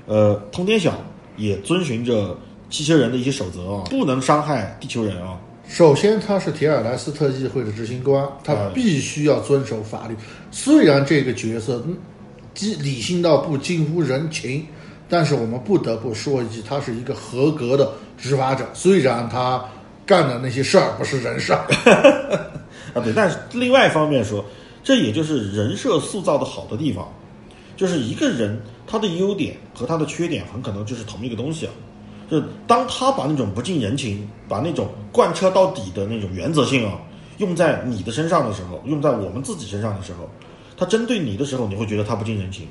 [0.05, 0.93] 呃，通天晓
[1.37, 2.37] 也遵循着
[2.69, 5.39] 汽车人的一些守则啊，不能伤害地球人啊。
[5.67, 10.15] 首先，他是铁尔莱斯特议会的执行官，他啊必须要遵守法律。
[10.51, 11.97] 虽然这个角色嗯
[12.55, 14.65] 基理性到不近乎人情，
[15.07, 18.65] 但是我们不得不说一句，他是一个合格的执法者。
[18.73, 19.63] 虽然他
[20.05, 21.67] 干的那些事儿不是人事儿，
[22.95, 24.43] 啊，对，但是另外一方面说，
[24.83, 27.07] 这也就是人设塑造的好的地方，
[27.75, 31.73] 就是一个人他的优点和他的缺点很可能就是同一个东西啊。
[32.31, 36.97] 就是当他把那种不近人情，把那种贯彻到底的那种原则性啊，
[37.37, 40.27] 用在你的身上的时候，用在我们自己身上的时候，
[40.77, 42.65] 他针对你的时候，你会觉得他不近人情；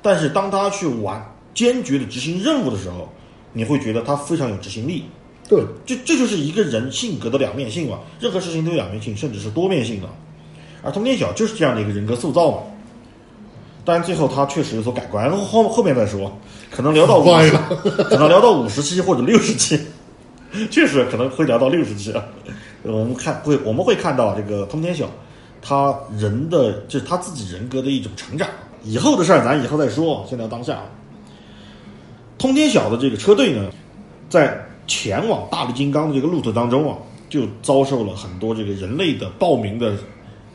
[0.00, 3.08] 但是当他去完坚决的执行任务的时候，
[3.52, 5.04] 你会觉得他非常有执行力。
[5.48, 10.08] 对，这这就是一个人性格的两面性嘛，任何事情都有两面性，甚至是多面性的。
[10.82, 12.58] 而通天晓就是这样的一个人格塑造嘛。
[13.84, 16.30] 当然，最后他确实有所改观，后后后面再说，
[16.70, 17.24] 可能聊到五
[18.04, 19.80] 可能聊到五十期或者六十期，
[20.70, 22.22] 确实可能会聊到六十期啊。
[22.82, 25.08] 我们看会我们会看到这个通天晓，
[25.60, 28.48] 他人的就是他自己人格的一种成长。
[28.84, 30.84] 以后的事儿咱以后再说，先聊当下啊。
[32.38, 33.68] 通天晓的这个车队呢，
[34.30, 36.96] 在前往大力金刚的这个路途当中啊，
[37.28, 39.96] 就遭受了很多这个人类的暴民的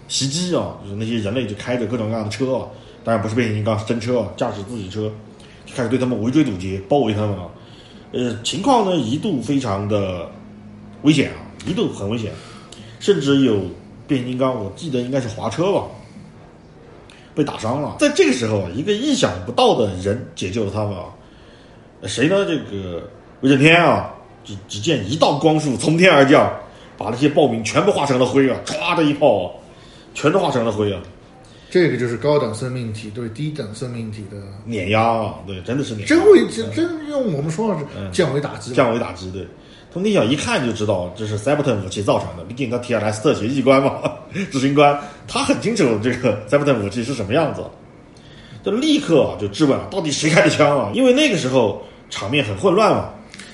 [0.07, 2.65] 袭击啊，就是那些人类就开着各种各样的车啊，
[3.03, 5.11] 当然不是变形金刚，是真车啊，驾驶自己车，
[5.65, 7.47] 就开始对他们围追堵截，包围他们啊。
[8.13, 10.31] 呃，情况呢一度非常的
[11.01, 11.37] 危险啊，
[11.67, 12.31] 一度很危险，
[12.99, 13.59] 甚至有
[14.07, 15.83] 变形金刚，我记得应该是滑车吧，
[17.33, 17.95] 被打伤了。
[17.99, 21.05] 在这个时候啊，一个意想不到的人解救了他们啊，
[22.01, 22.45] 呃谁呢？
[22.45, 23.09] 这个
[23.41, 24.13] 威震天啊，
[24.43, 26.51] 只只见一道光束从天而降，
[26.97, 29.51] 把那些暴民全部化成了灰啊，唰的一炮啊，
[30.13, 31.01] 全都化成了灰啊，
[31.69, 36.15] 这个就是高等生命体对低等生命体的碾压啊，对，真的是碾压。
[36.15, 38.73] 真为真真用我们说法是降维打击。
[38.73, 39.47] 降维打击，对。
[39.93, 44.01] 通天晓一看就知道这是塞伯坦武器造成的，毕竟他提尔莱斯特协议官嘛，
[44.51, 47.61] 执行官，他很清楚这个塞伯坦武器是什么样子，
[48.63, 50.91] 就立刻啊就质问啊，到底谁开的枪啊？
[50.95, 53.09] 因为那个时候场面很混乱嘛，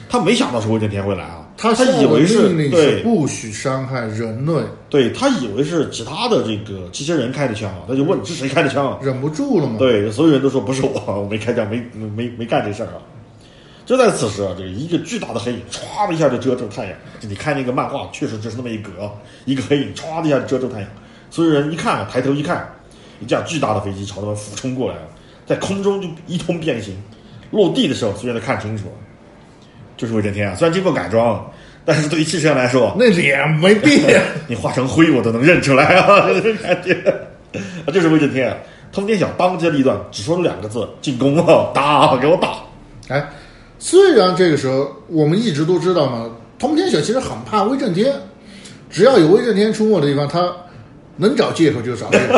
[0.07, 4.53] 他没想到是威震天会来啊，他他以为是对不许伤害人类，
[4.89, 8.97] 对他以为是其他的这个机器人开的枪，他就问是谁开的枪啊？
[9.01, 9.75] 忍不住了嘛。
[9.77, 13.03] 对，所有人都说不是我，我没开枪，没没没没干这事儿啊。
[13.89, 16.93] 就在此时啊，这个一个巨大的黑影唰的一下就遮住太阳。
[17.19, 19.09] 就你看那个漫画，确实就是那么一格啊，
[19.45, 20.87] 一个黑影唰的一下就遮住太阳。
[21.31, 22.71] 所有人一看啊，抬头一看，
[23.19, 25.01] 一架巨大的飞机朝他们俯冲过来了，
[25.47, 26.95] 在空中就一通变形。
[27.49, 28.93] 落地的时候，所有人都看清楚了，
[29.97, 30.53] 就是威震天啊。
[30.53, 31.51] 虽然经过改装，
[31.83, 36.93] 但是对于汽车人来说，那脸没变， 你化成灰我都能认出来啊，这种感觉。
[37.87, 38.57] 啊，就是威震天啊，
[38.91, 42.49] 通天晓当机立断，只说了两个字：进攻啊，打，给我打。
[43.07, 43.27] 哎，
[43.79, 48.13] 虽然这个时候我们一直都知道嘛，通天晓其实很怕威震天，
[48.89, 50.53] 只要有威震天出没的地方，他
[51.15, 52.37] 能找借口就找借口，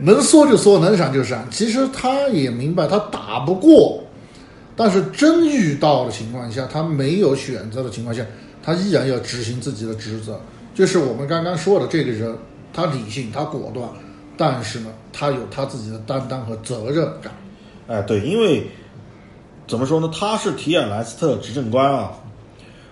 [0.00, 1.46] 能缩就缩，能闪就闪。
[1.50, 4.02] 其实他也明白他打不过，
[4.74, 8.24] 但是真遇到的情况下，他没有选择的情况下，
[8.62, 10.40] 他依然要执行自己的职责。
[10.74, 12.34] 就是我们刚刚说的这个人，
[12.72, 13.86] 他理性，他果断，
[14.36, 17.32] 但是呢，他有他自己的担当和责任感。
[17.88, 18.66] 哎，对，因为
[19.66, 22.12] 怎么说呢，他是提尔莱斯特执政官啊，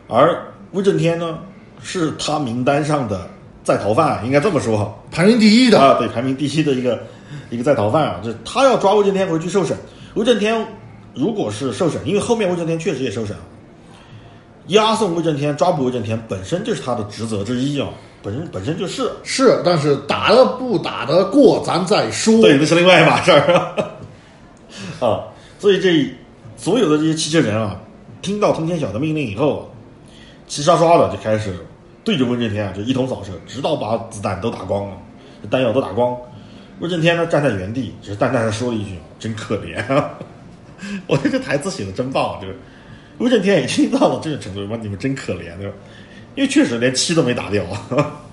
[0.08, 1.38] 而威震天呢
[1.82, 3.28] 是他名单上的
[3.62, 7.00] 在逃犯，应该这么说排名第一的，啊，对，排名第一的一个
[7.50, 9.76] 一个在逃犯啊，这他要抓威震天回去受审。
[10.14, 10.66] 威震天
[11.14, 13.42] 如果是受审，因为后面威震天确实也受审了，
[14.68, 17.88] 押送威震天、抓捕威震天本身就是他的职责之一啊，
[18.22, 19.10] 本身本身就是。
[19.22, 22.40] 是，但是打得不打得过，咱再说。
[22.40, 23.90] 对，那是另外一码事儿
[25.00, 25.24] 啊。
[25.58, 26.10] 所以这
[26.56, 27.80] 所有的这些汽车人啊，
[28.20, 29.70] 听到通天晓的命令以后，
[30.46, 31.54] 齐刷刷的就开始
[32.02, 34.96] 对着威震天啊就一通扫射，直到把子弹都打光了，
[35.50, 36.16] 弹药都打光。
[36.80, 40.10] 威震天呢站在原地，只是淡淡的说了一句：“真可怜啊！”
[41.06, 42.58] 我觉得这台词写的真棒，就是
[43.18, 45.74] 威震天已经 到了这种程度，说你们真可怜，对吧？
[46.34, 47.64] 因为确实连漆都没打掉，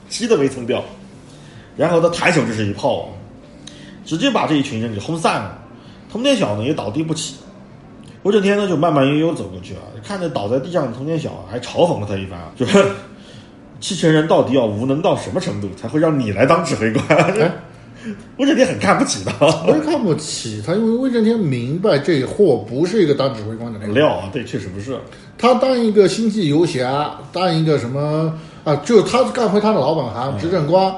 [0.10, 0.84] 漆都没蹭掉，
[1.77, 3.10] 然后他抬手就是一炮，
[4.04, 5.61] 直接把这一群人给轰散了。
[6.12, 7.36] 通天晓呢也倒地不起，
[8.24, 12.84] 威震天呢就慢慢悠悠走过去啊，看着倒在地上的通天晓，还嘲讽了他一番啊，就是
[13.80, 17.06] 汽车人到底要无能到什么程度，才会让你来当指挥官？
[17.17, 17.52] 哎
[18.38, 19.32] 威震天很看不起的，
[19.63, 24.97] 不是看不起他，因为威震天明白这货不是一个当指挥官的那个，料啊，对，确实不是。
[25.38, 30.91] 他当一个星际游侠，当一个什么啊，就他干回他的老本行，执政官，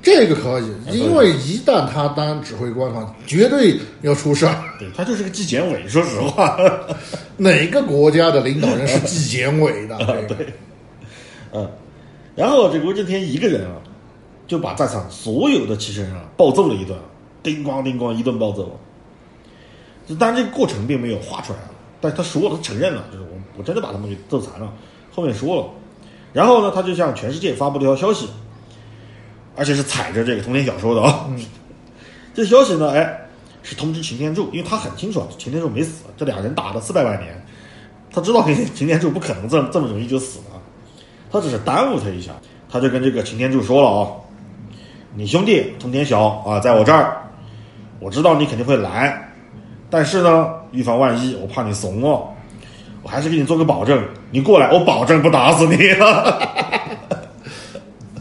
[0.00, 4.54] 这个可以，因为一旦他当指挥官的话，绝对要出事儿。
[4.78, 6.56] 对他就是个纪检委，说实话。
[7.36, 9.98] 哪个国家的领导人是纪检委的？
[10.06, 10.54] 这个对，
[11.52, 11.68] 嗯，
[12.36, 13.76] 然后这个威震天一个人啊，
[14.46, 16.96] 就把在场所有的汽车人啊暴揍了一顿，
[17.42, 18.78] 叮咣叮咣一顿暴揍。
[20.06, 24.72] 就当然这个过程并没有画出来啊，但他说了，他承认了，就是我我真的把他们给揍残了，
[25.12, 25.66] 后面说了。
[26.32, 28.28] 然后呢，他就向全世界发布了一条消息，
[29.58, 31.28] 而且是踩着这个通天晓说的啊。
[32.32, 33.18] 这消息呢，哎，
[33.64, 37.44] 是通知擎天柱，因为他很清楚啊，擎天柱没死，这俩人打了四百万年，
[38.12, 40.62] 他知道擎天柱不可能这么这么容易就死了，
[41.32, 42.30] 他只是耽误他一下，
[42.70, 44.06] 他就跟这个擎天柱说了啊，
[45.16, 47.16] 你兄弟通天晓啊，在我这儿，
[47.98, 49.32] 我知道你肯定会来，
[49.90, 52.28] 但是呢，预防万一，我怕你怂哦，
[53.02, 55.76] 我还是给你做个保证，你过来，我保证不打死你。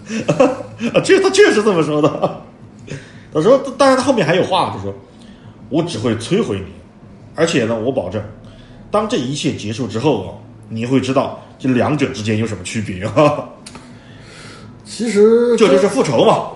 [0.93, 2.41] 啊，确他确实这么说的。
[3.33, 4.93] 他说，当然他后面还有话，他说，
[5.69, 6.71] 我只会摧毁你，
[7.35, 8.23] 而且呢，我保证，
[8.89, 10.29] 当这一切结束之后啊，
[10.69, 13.49] 你会知道这两者之间有什么区别啊。
[14.85, 16.47] 其实这就是复仇嘛，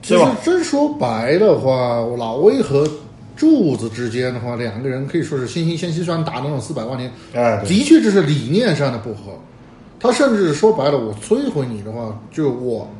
[0.00, 0.36] 其实对吧？
[0.44, 2.88] 真说白的话，老魏和
[3.36, 9.32] 柱子之间的话，两个人可以说是惺惺相惜，虽然打了那种四百万年，哎，对的确这是理念上的不合。
[10.02, 12.90] 他甚至说白了，我摧毁你的话，就我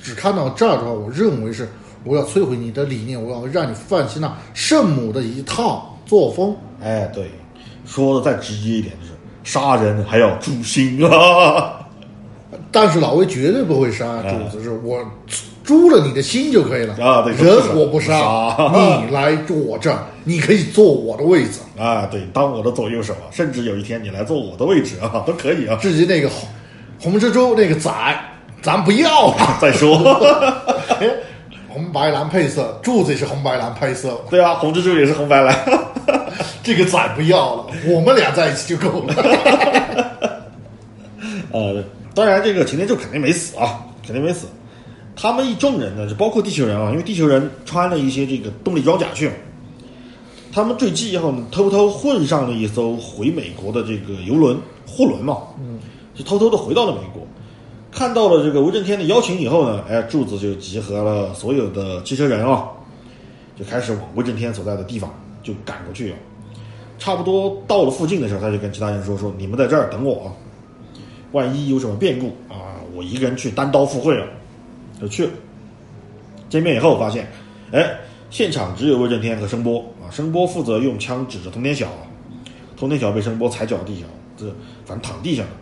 [0.00, 1.68] 只看到这儿的话，我认为是
[2.04, 6.56] 我要摧毁你的理念，我要让你放弃那圣母的一套作风。
[6.80, 7.32] 哎，对，
[7.84, 11.80] 说的再直接一点就是杀人还要诛心啊。
[12.70, 15.04] 但是老魏绝对不会杀主子，是我
[15.66, 18.14] 诛了你的心就可以了啊对人我不杀
[19.04, 21.58] 你来我这儿，你可以坐我的位置。
[21.76, 25.76] 啊，对，当我的左右手啊，甚至有一天你来坐我的位置啊， 都可以啊。
[25.82, 26.48] 至于那个红
[27.00, 27.90] 红蜘蛛那个仔，
[28.62, 29.58] 咱不要了。
[29.60, 29.96] 再说，
[31.00, 31.10] 哎
[31.68, 35.54] 红白蓝配色，柱子也是红白蓝配色，对啊，红蜘蛛也是红白蓝。
[36.62, 39.14] 这个仔不要了，我们俩在一起就够了。
[41.52, 44.46] 呃，当然这个擎天柱肯定没死啊，肯定没死。
[45.18, 49.30] 他们一众人呢，就包括地球人啊，因为地球人穿了一些这个动力装甲去，
[50.52, 55.78] 他们坠机以后呢，偷偷混上了一艘回美国的这个游轮货轮嘛，嗯，
[56.14, 57.26] 就偷偷的回到了美国。
[57.90, 62.68] 看到了这个威震天的邀请以后呢，哎，柱子就集合了所有的汽车人啊，
[63.58, 65.10] 就开始往威震天所在的地方
[65.42, 66.18] 就赶过去啊。
[66.98, 70.28] 差不多到了附近的时候，他就跟其他人说：“说你们在这儿等我啊，
[71.32, 74.26] 万一有什么变故啊，我一个人去单刀赴会了。”
[75.00, 75.30] 就去了。
[76.48, 77.30] 见面以后发现，
[77.72, 77.96] 哎，
[78.30, 80.10] 现场只有威震天和声波啊。
[80.10, 81.88] 声波负责用枪指着通天晓，
[82.76, 84.46] 通天晓被声波踩脚地上，这
[84.84, 85.52] 反正躺地上了。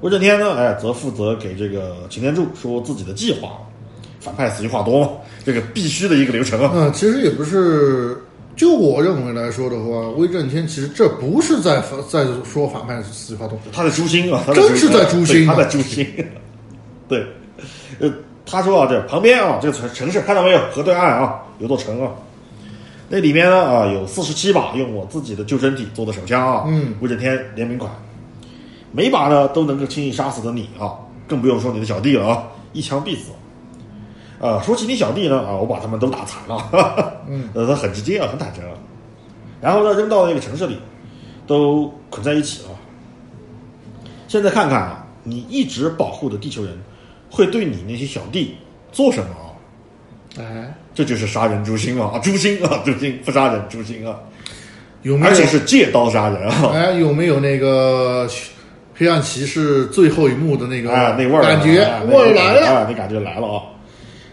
[0.00, 3.58] 威震天呢，哎，则负责给这个擎天柱说自己的计划。
[4.20, 5.10] 反派死于话多嘛，
[5.44, 6.70] 这个必须的一个流程啊。
[6.72, 8.16] 嗯，其实也不是，
[8.54, 16.06] 就我认为来说的话，威震天其实这不是在在说反派死于话多，他在诛心啊，他真是在诛心啊他在诛心。
[17.08, 17.26] 对，
[17.98, 18.08] 呃，
[18.52, 20.60] 他说啊，这旁边啊，这个城城市看到没有？
[20.70, 22.12] 河对岸啊，有座城啊，
[23.08, 27.90] 那里面呢啊，有四十七把用我自己的救生体做的手枪啊，嗯，威震天联名款，
[28.92, 30.92] 每把呢都能够轻易杀死的你啊，
[31.26, 33.30] 更不用说你的小弟了啊，一枪毙死。
[34.38, 38.76] 啊，说起你小弟呢啊，我把他们都打残了，哈哈嗯，呃，他很直接啊，很坦诚啊，
[39.62, 40.76] 然后呢扔到那个城市里，
[41.46, 42.68] 都捆在一起了。
[44.28, 46.76] 现在看看啊，你一直保护的地球人，
[47.32, 48.54] 会对你那些小弟
[48.92, 49.48] 做什么啊？
[50.38, 54.20] 哎，这就是杀人诛心嘛啊，诛心啊，诛心不杀人诛心啊，
[55.00, 55.32] 有没有？
[55.32, 58.28] 而且是借刀杀人啊，哎，有没有那个
[58.94, 62.66] 黑暗骑士最后一幕的那个啊，那味儿感觉啊味儿来了？
[62.66, 63.62] 啊，那感觉来了啊！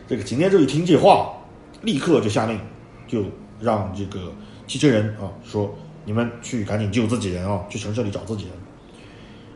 [0.08, 1.32] 这个擎天柱一听这话，
[1.84, 2.60] 立刻就下令，
[3.08, 3.24] 就
[3.62, 4.32] 让这个
[4.68, 8.54] 汽车人啊说：“你们去赶紧救自己人啊，去城市里找自己人。”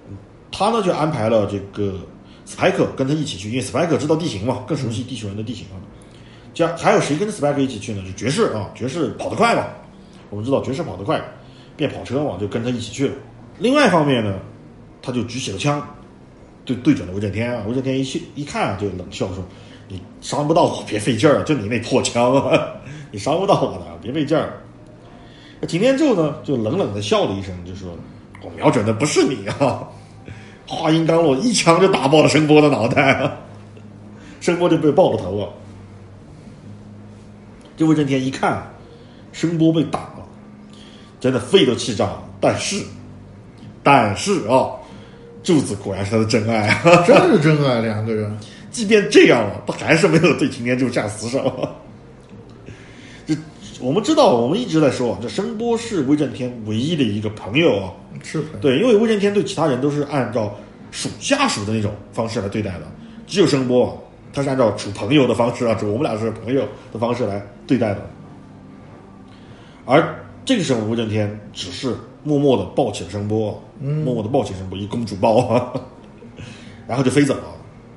[0.10, 0.18] 嗯
[0.52, 1.96] 他呢就安排了这个
[2.46, 5.80] 斯派克跟他一起去，因为斯派克知道地形嘛，更熟悉地球人的地形啊。
[6.54, 8.04] 这样还有谁跟着斯派克一起去呢？
[8.06, 9.66] 就爵士啊，爵士跑得快嘛，
[10.30, 11.22] 我们知道爵士跑得快，
[11.76, 13.14] 变跑车嘛，就跟他一起去了。
[13.60, 14.40] 另外一方面呢，
[15.02, 15.86] 他就举起了枪，
[16.66, 17.64] 对对准了威震天啊！
[17.68, 19.44] 威震天一去一看，就冷笑说
[19.90, 22.72] ：“你伤不到我，别费劲儿，就你那破枪啊，
[23.12, 24.62] 你伤不到我的，别费劲儿。”
[25.68, 27.98] 擎天柱呢，就冷冷的笑了一声，就说
[28.44, 29.88] ：“我瞄准的不是你啊！”
[30.68, 33.38] 话音刚落，一枪就打爆了声波的脑袋啊！
[34.40, 35.50] 声波就被爆了头啊！
[37.78, 38.64] 这威震天一看，
[39.32, 40.26] 声波被打了，
[41.20, 42.24] 真的肺都气炸了。
[42.40, 42.84] 但是，
[43.82, 44.72] 但是啊，
[45.44, 47.04] 柱子果然是他的真爱啊！
[47.06, 48.38] 真是真爱，两个人。
[48.70, 51.70] 即便这样了，他还是没有对擎天柱下死手。
[53.84, 57.92] 这我们知道，我们一直在说，这声波是威震天唯一的一个朋友啊。
[58.24, 60.56] 是朋友，对，因为威震天对其他人都是按照
[60.92, 62.84] 属下属的那种方式来对待的，
[63.28, 68.10] 只有声波，他是按照处朋友的方式啊，处我们俩是朋友的方式来对待的。
[69.86, 70.16] 而
[70.46, 71.94] 这个时候，威震天只是
[72.24, 75.74] 默默的抱起了声波，默默的抱起声波，一公主抱啊，
[76.88, 77.44] 然后就飞走了。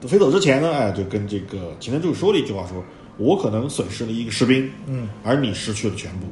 [0.08, 2.82] 飞走之前呢，哎，就跟这个擎天柱说了一句话，说
[3.16, 6.26] ：“我可能损失了一个士兵，嗯，而你失去了全部。”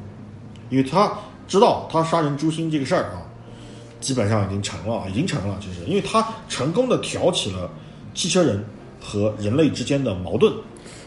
[0.70, 1.12] 因为他
[1.46, 3.22] 知道他杀人诛心这个事儿啊，
[4.00, 7.70] 基本上已经成了，已经成了，就是因为他成功的挑起了
[8.14, 8.64] 汽车人
[9.00, 10.52] 和人类之间的矛盾，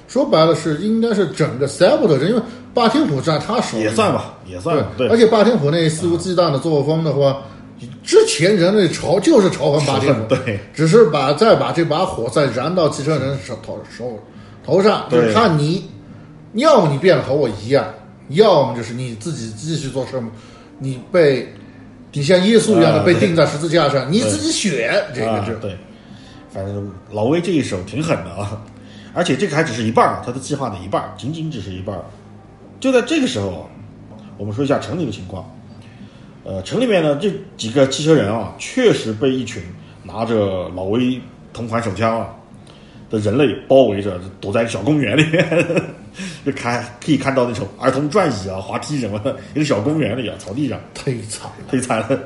[0.08, 2.42] 说白了是应该是整个 Cyber 的人，因为
[2.74, 3.84] 霸天虎在他手里。
[3.84, 7.42] 也算吧，也算吧，对，而且霸天虎那肆无忌惮的作风的话，
[8.04, 14.18] 之前人类朝就是仇恨霸天虎，对，只是把再把这把火再燃到汽车人手头手
[14.68, 15.90] 头上，就是看你，
[16.56, 17.88] 要么你变得和我一样，
[18.30, 20.30] 要么就是你自己继续做什么，
[20.78, 21.48] 你被
[22.12, 25.78] 你像耶稣一样的被钉在十字架上，你自己选，这个就啊对，
[26.52, 28.62] 反正老威这一手挺狠的啊，
[29.14, 31.98] 而且这个还只是一半，他的计划的一半，仅仅只是一半。
[32.82, 33.64] 就在这个时候啊，
[34.38, 35.50] 我们说一下城里的情况。
[36.44, 39.64] 呃，城里面呢，这几个汽车人啊，确实被一群
[40.04, 42.30] 拿着老威同款手枪啊
[43.10, 45.46] 的人类包围着，躲在小公园里面，
[46.46, 50.80] 就看可以看到那种儿童转椅啊、滑梯什么的，一个小公园里啊，草地上。
[50.96, 51.56] 忒惨了。
[51.72, 52.20] 忒惨了，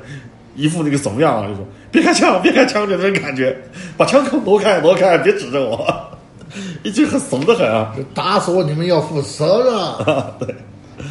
[0.55, 3.55] 一副那个怂样啊，就说别开枪，别开枪，就那种感觉，
[3.97, 5.87] 把枪口挪开，挪开，别指着我，
[6.83, 7.93] 一直很怂的很啊。
[7.95, 10.27] 就打死我，你们要负责任。
[10.39, 10.55] 对，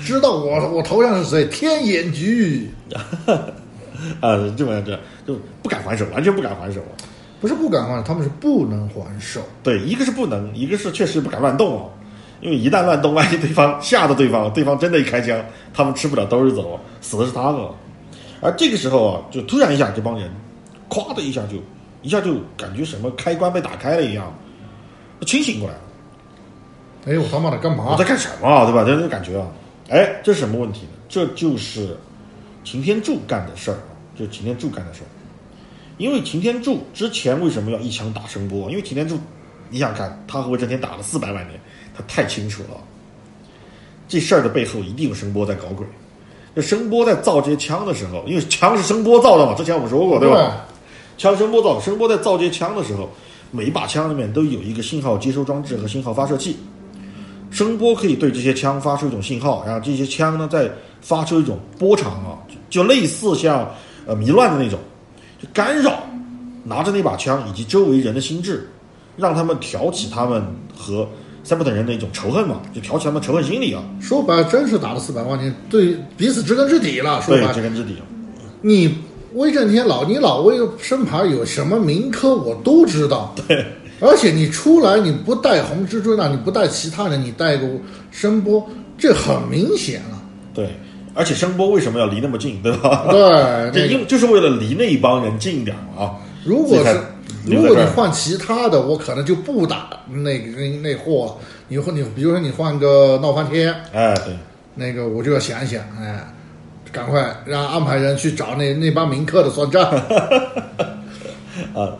[0.04, 1.44] 知道我我头像是谁？
[1.46, 2.70] 天眼局，
[4.20, 6.80] 啊，这么这就不敢还手，完全不敢还手。
[7.40, 9.40] 不是不敢还手，他们是不能还手。
[9.62, 11.90] 对，一个是不能，一个是确实不敢乱动哦，
[12.40, 17.60] 因为一旦乱动，万一对方吓到对方， 对方真的一开枪，他们吃不了兜着走，死的是他们。
[18.42, 20.30] 而这个时候啊，就突然一下，这帮人，
[20.88, 21.56] 咵的一下就
[22.02, 24.32] 一下就感觉什么开关被打开了一样，
[25.26, 25.80] 清醒过来了。
[27.06, 28.04] 哎，我他妈的干嘛我在？
[28.04, 28.64] 干什么啊？
[28.66, 28.84] 对吧？
[28.84, 29.46] 这种感觉啊。
[29.88, 30.92] 哎，这是什么问题呢？
[31.08, 31.96] 这就是
[32.62, 35.08] 擎天柱干的事儿啊，就是擎天柱干的事儿。
[36.00, 38.70] 因为擎天柱之前为什么要一枪打声波？
[38.70, 39.20] 因为擎天柱，
[39.68, 41.60] 你想看他和威震天打了四百万年，
[41.94, 42.70] 他太清楚了，
[44.08, 45.86] 这事儿的背后一定有声波在搞鬼。
[46.56, 50.64] 这声波在造这些枪的时候，因为枪是声波造的嘛，之前我们说过对吧？
[51.18, 53.10] 枪声波造，声波在造这些枪的时候，
[53.50, 56.56] 每一把枪里面都有一个信号接收装置和信号发射器。
[57.50, 60.70] 声波可以对这些枪发出一种信号，然后这些枪呢再
[61.02, 62.40] 发出一种波长啊，
[62.70, 63.70] 就类似像
[64.06, 64.78] 呃迷乱的那种，
[65.40, 66.04] 就干扰
[66.64, 68.68] 拿着那把枪以及周围人的心智，
[69.16, 70.44] 让他们挑起他们
[70.76, 71.08] 和
[71.42, 73.82] 塞伯特人的一种仇恨嘛，就挑起他们仇恨心理啊。
[74.00, 77.20] 说白了，真是打了四百万年，对彼此知根知底了。
[77.22, 77.96] 说对白，了，知根知底。
[78.60, 78.94] 你
[79.32, 83.34] 威震天老，你老威身牌有什么名科我都知道。
[83.48, 83.64] 对，
[84.00, 87.66] 而且你出来你不带红蜘蛛那你不带其他人，你带个
[88.10, 88.68] 声波，
[88.98, 90.22] 这很明显了。
[90.52, 90.78] 对，
[91.14, 93.06] 而且声波为什么要离那么近，对吧？
[93.72, 96.14] 对， 因就是为了离那一帮人近一点嘛啊。
[96.44, 97.00] 如果是
[97.44, 101.36] 如果你换其他的，我可能就不打那个那那货了。
[101.68, 104.34] 你换你比如说你换个闹翻天，哎，对，
[104.74, 106.24] 那个我就要想一想，哎，
[106.90, 109.82] 赶快让安排人去找那那帮民客的算账。
[111.74, 111.94] 啊，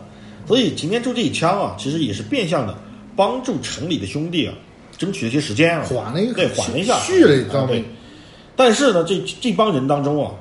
[0.47, 2.75] 所以擎天柱这一枪啊，其实也是变相的
[3.15, 4.53] 帮助城里的兄弟啊，
[4.97, 7.69] 争取了一些时间啊，缓了一个对，缓了一下，续了一张。
[8.63, 10.31] 但是呢，这这帮人当中啊，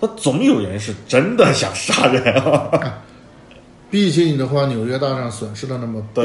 [0.00, 2.70] 他总有人是真的想杀人啊。
[3.90, 6.24] 毕竟的话，纽约大战损失了那么多，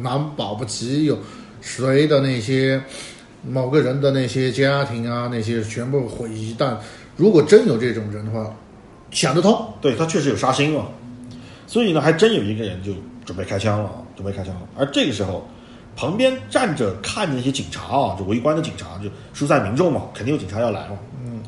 [0.00, 1.18] 难保不齐有
[1.60, 2.82] 谁的那些
[3.46, 6.74] 某个人的那些家庭啊，那些全部毁一旦
[7.18, 8.56] 如果真有这种人的话，
[9.10, 9.68] 想得通。
[9.82, 10.86] 对他确实有杀心嘛，
[11.66, 12.94] 所以呢，还真有一个人就
[13.26, 14.62] 准备开枪了，啊，准备开枪了。
[14.78, 15.46] 而这个时候，
[15.96, 20.96] 旁边站着看着那些警察啊，就围观的警察，就疏散民众嘛，肯定有警察要来嘛。
[21.24, 21.40] 嗯，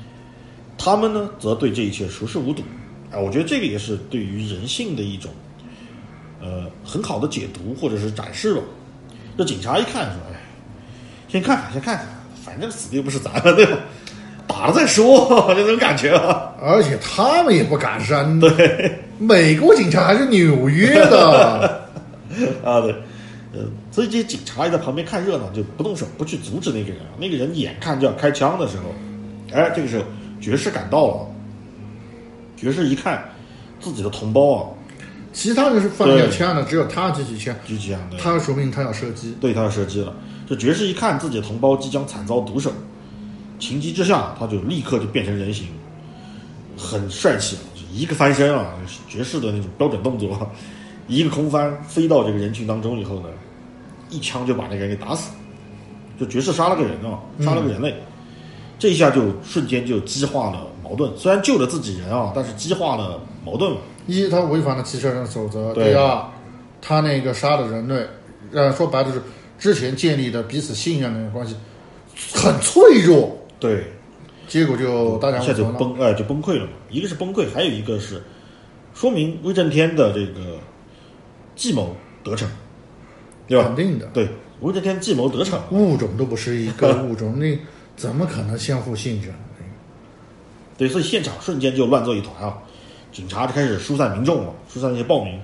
[0.76, 2.62] 他们呢，则对这一切熟视无睹。
[3.10, 5.30] 哎，我觉得这个也是对于人性的一种，
[6.40, 8.60] 呃，很好的解读或者是展示吧。
[9.36, 10.40] 这警察一看说：“哎，
[11.28, 12.06] 先看看，先看看，
[12.44, 13.78] 反正死的又不是咱们，对吧？
[14.46, 18.38] 打了再说， 就这种感觉啊。”而且他们也不敢扔。
[18.38, 21.88] 对，美国警察还是纽约的。
[22.64, 22.94] 啊，对，
[23.54, 26.98] 呃，所以这些警察也在旁边看热闹，就不动手，不去阻止那个人。
[27.18, 28.84] 那个人眼看就要开枪的时候，
[29.52, 30.04] 哎，这个时候
[30.40, 31.26] 爵士赶到了。
[32.56, 33.30] 爵士一看
[33.78, 34.70] 自己的同胞啊，
[35.32, 39.36] 其他人是放下枪的，只有他举起枪，举起枪的，他说明他要射击。
[39.40, 40.14] 对他要射击了。
[40.48, 42.72] 这爵士一看自己的同胞即将惨遭毒手，
[43.58, 45.66] 情急之下，他就立刻就变成人形，
[46.76, 48.74] 很帅气，就一个翻身啊，
[49.08, 50.50] 爵士的那种标准动作，
[51.06, 53.28] 一个空翻飞到这个人群当中以后呢，
[54.10, 55.30] 一枪就把那个人给打死。
[56.18, 57.92] 就爵士杀了个人啊，杀了个人类，
[58.78, 61.10] 这一下就瞬间就激化了矛盾。
[61.16, 63.74] 虽然救了自己人啊，但是激化了矛盾。
[64.06, 66.24] 一，他违反了汽车人守则；对第二，
[66.80, 68.06] 他那个杀的人类，
[68.52, 69.20] 呃，说白了是
[69.58, 71.56] 之前建立的彼此信任的关系
[72.32, 73.84] 很脆弱，对，
[74.46, 75.64] 结果就大家一下就。
[75.72, 76.70] 崩，哎、就崩溃了嘛。
[76.90, 78.22] 一个是崩溃，还有一个是
[78.94, 80.58] 说明威震天的这个
[81.54, 82.48] 计谋得逞，
[83.46, 83.76] 对吧肯？
[83.76, 84.28] 定的，对，
[84.60, 87.58] 威震天计谋得逞，物种都不是一个物种， 那
[87.96, 89.34] 怎么可能相互信任？
[90.76, 92.58] 对，所以现场瞬间就乱作一团啊！
[93.12, 95.40] 警察就开始疏散民众了，疏散那些暴民，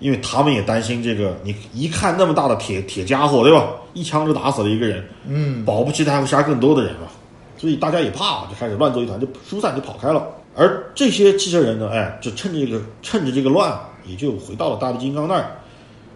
[0.00, 3.68] 因为他们也担心这个，你一看那么大的铁铁家伙，对吧？
[3.94, 7.06] 一枪就打死了一个人，嗯，保不齐他还会杀更多的人嘛，
[7.56, 10.26] 所以大家也怕，就开始乱作一团，就疏散就跑开了。
[10.56, 15.50] 而这些汽车人呢，哎，就趁着这个趁着这个乱，也就回到了大力金刚那儿。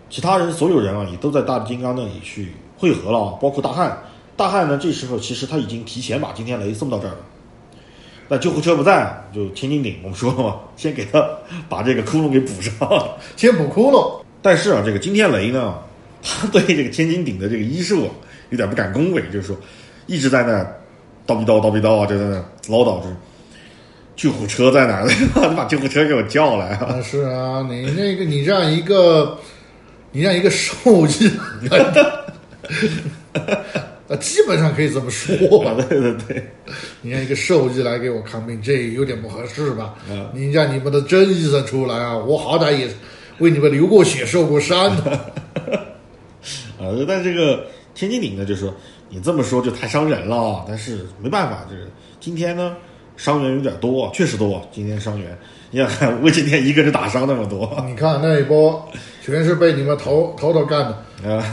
[0.08, 3.96] 其他人所有人啊，也都在大力金刚那里去汇合了，包括大汉。
[4.36, 7.18] 大汉呢，这时候其实他已经提前把金天雷送到这儿了。
[8.26, 11.28] 那救护车不在，就千斤顶，我们说了嘛，先给他
[11.68, 12.72] 把这个窟窿给补上。
[13.36, 15.78] 先补窟窿，但是啊，这个金天雷呢，
[16.22, 18.10] 他对这个千斤顶的这个医术啊，
[18.50, 19.56] 有点不敢恭维，就是说
[20.06, 20.64] 一直在那
[21.26, 22.36] 叨逼叨叨逼叨啊，就在那
[22.68, 23.06] 唠叨着。
[24.20, 25.08] 救护车在哪儿？
[25.48, 26.88] 你把救护车给我叫来啊！
[26.90, 29.38] 啊，是啊，你那个你让一个
[30.12, 31.30] 你让一个兽医，
[34.08, 35.74] 啊，基本上可以这么说吧。
[35.88, 36.50] 对对对，
[37.00, 39.94] 你让一个兽医来给我看病，这有点不合适吧？
[40.10, 42.90] 嗯你让你们的真医生出来啊，我好歹也
[43.38, 45.12] 为你们流过血、受过伤的。
[46.78, 47.64] 啊，但这个
[47.94, 48.70] 千斤顶呢，就说
[49.08, 51.88] 你这么说就太伤人了，但是没办法，就是
[52.20, 52.76] 今天呢
[53.20, 55.36] 伤员有点多，确实多，今天伤员，
[55.70, 58.88] 你想看我今天一个人打伤那么多，你看那一波，
[59.20, 61.30] 全是被你们头头头干的。
[61.30, 61.44] 啊，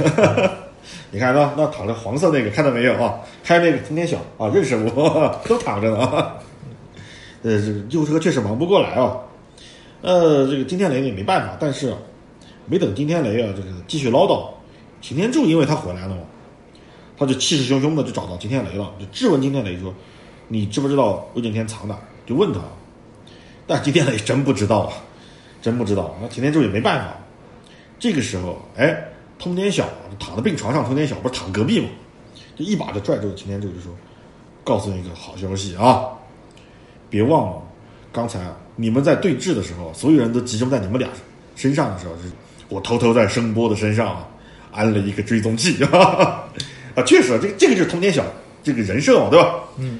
[1.11, 3.15] 你看那那躺着黄色那个看到没有啊？
[3.43, 6.37] 还有那个通天晓啊，认识我， 都躺着呢啊。
[7.43, 9.17] 呃，这个救护车确实忙不过来啊。
[10.01, 11.93] 呃，这个金天雷也没办法，但是
[12.65, 14.47] 没等金天雷啊，这个继续唠叨，
[15.01, 16.21] 擎天柱因为他回来了嘛，
[17.17, 19.93] 他就气势汹汹的就找到金天雷了，就质问金天雷说
[20.47, 22.59] ：“你知不知道魏震天藏哪儿？”就问他，
[23.65, 24.93] 但金天雷真不知道啊，
[25.61, 26.15] 真不知道。
[26.21, 27.15] 那擎天柱也没办法。
[27.99, 28.95] 这个时候，哎，
[29.39, 29.87] 通天晓
[30.19, 31.87] 躺在病床上，通天晓不是躺隔壁吗？
[32.55, 33.91] 就一把就拽住擎天柱，就说
[34.63, 36.05] ：“告诉你一个好消息啊，
[37.09, 37.61] 别忘了，
[38.11, 38.39] 刚才
[38.75, 41.07] 你们在对峙的时候，所有人都集中在你们俩
[41.55, 42.29] 身上的时候，是
[42.67, 44.27] 我偷偷在声波的身上啊
[44.71, 46.49] 安了一个追踪器哈哈，
[46.95, 48.23] 啊，确实，这个这个就是通天晓
[48.63, 49.55] 这个人设嘛，对吧？
[49.77, 49.99] 嗯，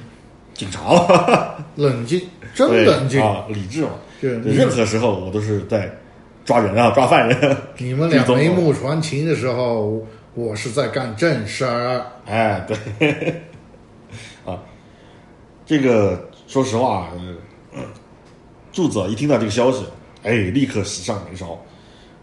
[0.58, 2.20] 警察了， 冷静，
[2.52, 3.22] 真冷静。
[3.22, 3.90] 啊，理智嘛。
[4.20, 5.88] 对任何时候我都是在
[6.44, 7.56] 抓人啊，抓犯人。
[7.78, 10.04] 你们俩眉目传情的时候，
[10.34, 12.04] 我是在干正事儿。
[12.26, 13.42] 哎，对，
[14.44, 14.58] 啊，
[15.64, 17.08] 这个说实话，
[17.72, 17.80] 呃
[18.72, 19.84] 柱子啊一听到这个消息，
[20.24, 21.56] 哎，立刻喜上眉梢，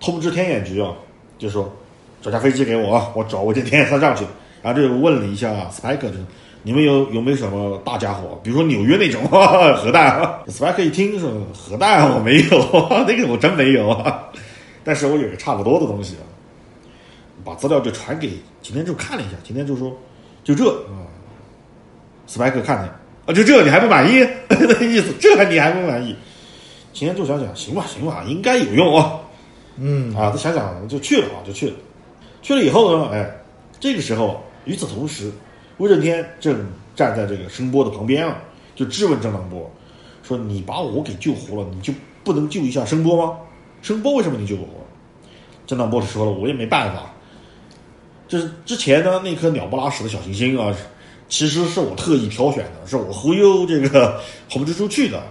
[0.01, 0.91] 通知天眼局啊，
[1.37, 1.73] 就说
[2.21, 4.25] 找架飞机给我啊，我找我这天上上去，
[4.61, 6.25] 然后就问了一下 Spike，就是
[6.65, 9.21] 你们有有没有什么大家伙，比如说纽约那种
[9.77, 12.57] 核弹啊？Spike 一听说核弹我没有，
[13.07, 14.23] 那个我真没有啊，
[14.83, 16.25] 但是我有个差不多的东西啊，
[17.45, 18.31] 把资料就传给
[18.63, 19.95] 擎天柱看了一下，擎天柱说
[20.43, 21.05] 就这啊，
[22.25, 22.87] 斯派克看见
[23.27, 24.27] 啊，就 这你还不满意？
[24.49, 26.15] 那意思这你还不满意？
[26.93, 29.19] 擎天柱想想，行吧行吧，应该有用啊。
[29.77, 31.75] 嗯，啊，他想想就去了啊，就去了。
[32.41, 33.29] 去了以后呢，哎，
[33.79, 35.31] 这个时候与此同时，
[35.77, 36.65] 威震天正
[36.95, 38.37] 站在这个声波的旁边啊，
[38.75, 39.69] 就质问郑当波
[40.23, 43.37] 说：“你把我给救活了，你就不能救一下声波吗？
[43.81, 44.69] 声波为什么你救不活？”
[45.67, 47.13] 郑当波就说了：“我也没办法，
[48.27, 50.73] 就是之前呢那颗鸟不拉屎的小行星啊，
[51.27, 55.21] 其实是我特意挑选的，是我忽悠这个 红蜘蛛去的，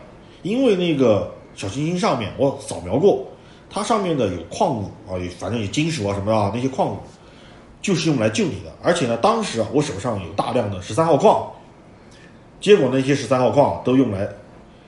[0.42, 3.26] 因为那个小行星上面我扫描过，
[3.70, 6.98] 它上面的有矿物啊，反正有金属啊什么的啊，那些矿物
[7.84, 8.72] 就是用来救你的。
[8.82, 11.46] 而且呢，当时啊我手上有大量的十三号矿，
[12.58, 14.26] 结果那些十三号矿都用来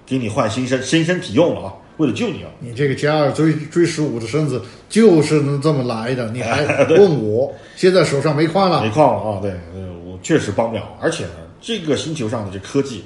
[0.07, 2.49] 给你换新身新身体用了啊，为了救你啊。
[2.59, 6.65] 你这个加二追追十五的身子就是能这么来的，你还
[6.97, 7.55] 问我？
[7.77, 13.05] 现在手上没矿了没，矿了啊，对，呃我确实帮不了，而且呢，这个星球上的这科技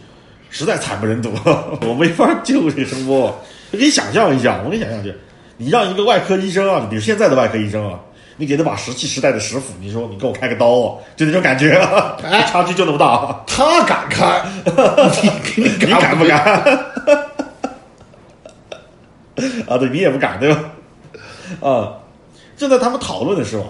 [0.51, 1.31] 实在惨不忍睹，
[1.87, 3.37] 我没法救这声波。
[3.73, 5.15] 你可以想象一下，我给你想象一下，
[5.57, 8.01] 你让一个外科医生啊，比如现在的外科医生啊，
[8.41, 11.79] 你给他把石器时代的石斧，你说你给我开个刀啊，就那种感觉
[12.47, 14.43] 差距就那么大，他敢开，
[15.79, 16.41] 你敢不敢？
[19.69, 20.65] 啊，对你也不敢对吧？
[21.61, 21.93] 啊，
[22.57, 23.67] 正在他们讨论的时候，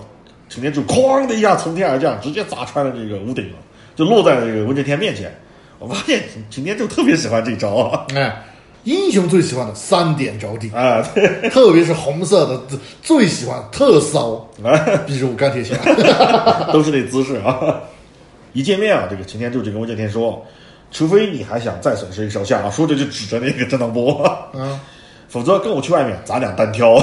[0.49, 3.57] 擎天柱哐的一下从天而降，直接砸穿了这个屋顶了，
[3.97, 5.37] 就落在了这个文震天面前。
[5.81, 8.41] 我发现擎天柱特别喜欢这招啊，哎，
[8.85, 12.61] 英雄最喜欢的三点着地，啊，对， 特别是红色的，
[13.03, 14.73] 最喜欢特骚啊，
[15.07, 15.75] 比如钢铁侠。
[16.73, 17.59] 都是那姿势啊。
[18.53, 20.45] 一见面啊，这个擎天柱就跟文震天说，
[20.91, 24.23] 除非你还想再损失一个手下啊，说着就指着那个震荡波。
[24.25, 24.81] 啊，
[25.29, 26.95] 否则跟我去外面，咱俩单挑。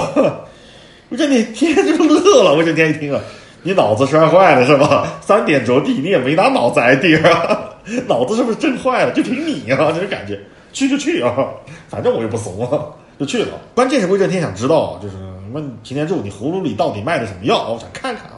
[1.10, 3.20] 我这你天天就乐了，我这天一听啊，
[3.62, 5.18] 你脑子摔坏了是吧？
[5.22, 7.70] 三点着地，你也没拿脑子挨地啊，
[8.06, 9.12] 脑子是不是震坏了？
[9.14, 10.38] 就凭你啊，这种感觉，
[10.78, 11.34] 去就去啊，
[11.88, 12.86] 反正我又不怂啊，
[13.18, 13.58] 就去了。
[13.74, 15.16] 关键是魏震天想知道，就是
[15.52, 17.72] 问擎天柱，你葫芦里到底卖的什么药？
[17.72, 18.36] 我想看看啊。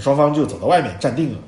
[0.00, 1.38] 双方就走到外面站定了。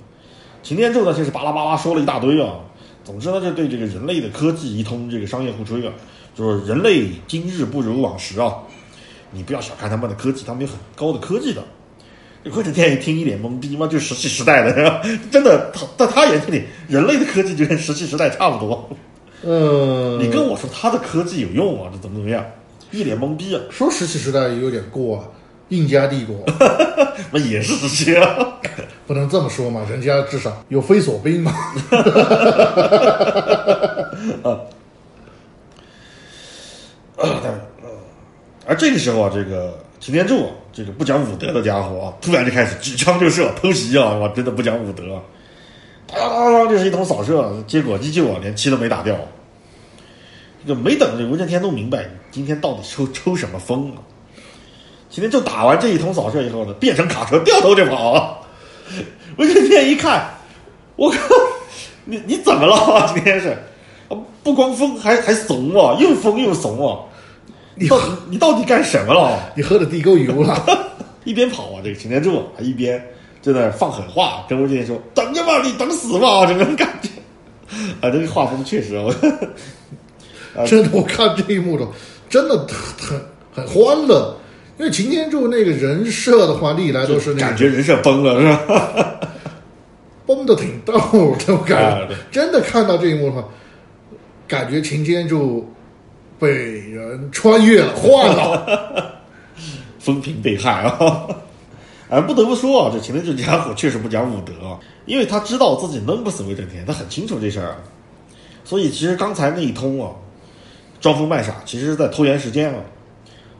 [0.62, 2.54] 擎天柱呢，就是巴拉巴拉说了一大堆啊。
[3.02, 5.92] 总之呢，就对这个人类的科技一通这个商业互吹啊，
[6.34, 8.54] 就是人类今日不如往时啊。
[9.32, 11.61] 你不要小看他们的科技，他们有很高的科技的。
[12.44, 15.02] 魏震天一听一脸懵逼嘛，就石器时代的，
[15.32, 18.88] 真的，他在他眼睛里，人类的科技就跟石器时代差不多。
[19.43, 22.45] 呃，你跟我说他的科技有用啊，这怎么怎么样？
[22.91, 25.24] 一脸懵逼啊，说石器时代也有点过啊，
[25.68, 26.37] 印加帝国
[27.32, 28.59] 那也是石器啊。
[29.07, 31.53] 不能这么说嘛，人家至少有飞索兵嘛。
[34.43, 34.61] 啊，
[37.16, 37.61] 但
[38.66, 44.14] 而这个时候啊，这个擎天柱啊，这个不讲武德的家伙啊，突然就开始举枪就射，偷袭啊！
[44.14, 45.20] 哇，真的不讲武德，当
[46.07, 49.16] 当当当，这是一通扫射，结果依旧啊，连漆都没打掉。
[50.66, 54.02] 就没等这文震天弄明白今天到底抽抽什么风啊！
[55.09, 58.38] 擎天就打完这一通扫射以后呢，变成卡车掉头就跑啊！
[59.36, 60.28] 文震天一看，
[60.96, 61.18] 我靠，
[62.04, 63.12] 你你怎么了啊？
[63.14, 63.50] 今天是，
[64.09, 66.98] 啊不光疯，还还怂啊，又疯又怂啊！
[67.76, 69.38] 你到底你到底干什么了？
[69.54, 70.64] 你喝的地沟油了，
[71.22, 73.00] 一边跑啊，这个擎天柱还一边
[73.47, 77.09] 就在那儿放狠话，跟威震天说：“等着吧，你等死吧！”这种感觉，
[78.01, 79.07] 啊，这个画风确实啊，
[80.66, 81.86] 真的，我看这一幕的，
[82.28, 82.66] 真的
[82.99, 83.20] 很
[83.55, 84.36] 很欢乐。
[84.78, 89.20] 因为擎天柱那个人设的话，历来都是那种感觉人设崩了，是吧？
[90.26, 93.44] 崩的挺逗的，我感觉啊真的看到这一幕的话，
[94.49, 95.72] 感觉擎天柱
[96.36, 99.12] 被人穿越了，换了。
[100.01, 101.26] 风评被害啊！
[102.09, 107.76] 啊，不得不说啊，这前面这家伙确实不讲武德啊，因为他知道自己弄不死威震天，他很清楚这事儿啊。
[108.64, 110.11] 所以其实刚才那一通啊，
[111.00, 112.80] 装疯卖傻，其实是在拖延时间啊，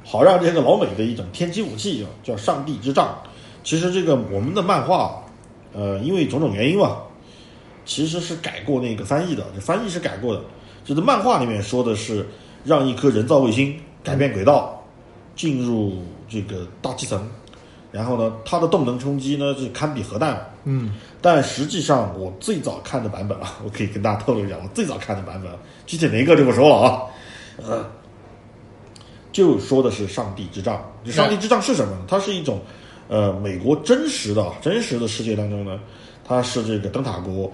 [0.05, 3.17] 好让这个老美的一种天机武器啊，叫上帝之杖。
[3.65, 5.25] 其实这个我们的漫画，
[5.73, 7.03] 呃，因为种种原因吧，
[7.85, 10.41] 其实是改过那个翻译的，这翻译是改过的。
[10.85, 12.25] 就是漫画里面说的是
[12.63, 14.81] 让一颗人造卫星改变轨道，
[15.35, 17.29] 进入这个大气层，
[17.97, 20.39] 然后呢，它的动能冲击呢是堪比核弹。
[20.65, 20.93] 嗯，
[21.23, 25.51] 但实际上，我最早看的版本啊，我可以跟大家透露一下，我最早看的版本，
[25.87, 27.03] 具体哪个就不说了啊。
[27.67, 27.87] 呃，
[29.33, 30.85] 就说的是上帝之杖。
[31.07, 32.03] 这上帝之杖是什么呢？
[32.07, 32.61] 它是一种
[33.09, 35.81] 呃美国真实的真实的世界当中呢，
[36.23, 37.51] 它是这个灯塔国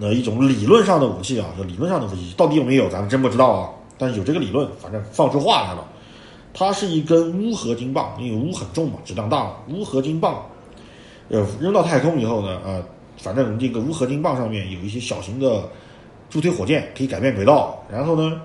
[0.00, 3.68] 的一种理论上的武器啊，就理论上的武器，到底有没有咱们真不知道啊。
[3.98, 5.86] 但是有这个理论，反正放出话来了。
[6.52, 10.44] 它是一根钨合金棒，因为钨很重嘛，质量大嘛，钨合金棒。
[11.28, 12.84] 呃，扔到太空以后呢，呃，
[13.16, 15.62] 反正这个钨合金棒上面有一些小型的
[16.28, 18.40] 助推火箭，可以改变轨道，然后呢，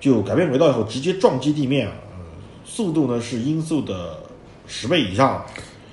[0.00, 2.24] 就改变轨道以后直接撞击地面，呃，
[2.64, 4.18] 速度呢是音速的
[4.66, 5.44] 十倍以上。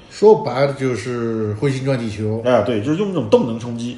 [0.09, 3.97] 说白了就是彗星撞地球，哎、对，就是用这种动能冲击，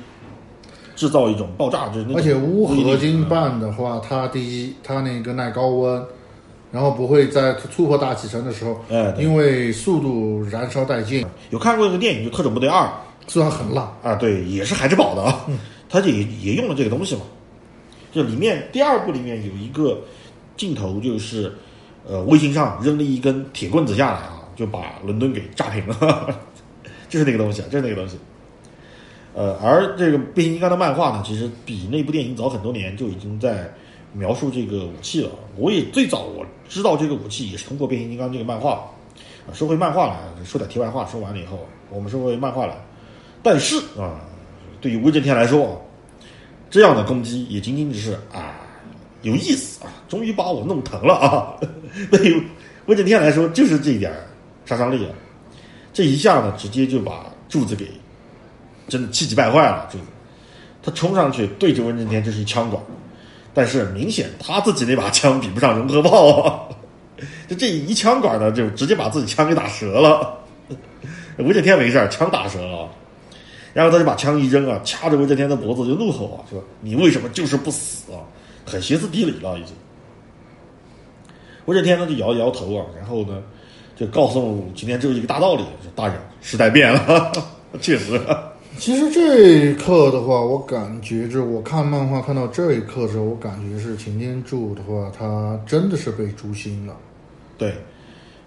[0.95, 6.01] 制造一种爆炸，就是那种而且钨合金嗯棒的话，它第一，它那个耐高温，
[6.75, 12.83] 然后不会在突破大气层的时候，哎因为速度燃烧殆尽，有看过一个电影，就《特种部队二》
[13.27, 15.45] 虽然很烂，啊，对，也是海之宝的啊，
[15.89, 17.21] 他就也也用了这个东西嘛。
[18.11, 20.01] 就里面第二部里面有一个
[20.57, 21.49] 镜头，就是
[22.05, 26.37] 呃卫星上扔了一根铁棍子下来啊，就把伦敦给炸平了，
[27.07, 28.17] 就是那个东西，啊，就是那个东西。
[29.33, 33.73] 呃，而这个变形金刚的漫画呢，其实比那部电影早很多年就已经在
[34.15, 35.29] 描述这个武器了。
[35.57, 38.89] 我也最早我知道这个武器也是通过变形金刚这个漫画。
[39.47, 42.75] 啊，说回漫画来，说点题外话，说完了以后，我们说回漫画来。
[43.43, 44.19] 但是啊，
[44.81, 45.79] 对于威震天来说，
[46.71, 48.55] 这样的攻击也仅仅只是啊
[49.21, 51.53] 有意思啊，终于把我弄疼了啊。
[52.09, 52.43] 对于
[52.87, 54.11] 威震天来说，就是这一点
[54.65, 55.11] 杀伤力啊，
[55.93, 57.85] 这一下呢，直接就把柱子给
[58.87, 59.87] 真的气急败坏了。
[59.91, 60.05] 柱子，
[60.81, 62.81] 他冲上去对着威震天就是一枪管，
[63.55, 66.59] 但是明显他自己那把枪比不上融合炮啊，
[67.47, 70.37] 就这一枪管呢，就直接把自己枪给打折了。
[71.39, 72.89] 威震天没事，枪打折了。
[73.73, 78.19] 然后他就把枪一扔啊，掐着威震天的脖子就怒吼啊，说：“你为什么就是不死啊？”
[78.65, 79.73] 很歇斯底里了，已经。
[81.65, 83.41] 威震天呢就摇一摇头啊，然后呢
[83.95, 87.31] 就告诉擎天柱一个大道理：说大人，时代变了，
[87.81, 88.21] 确实。
[88.77, 96.95] 其实这一刻的话，我感觉就是我看漫画看到这一刻的时候，我感觉是擎天柱的话，他真的是被诛心了。
[97.57, 97.73] 对，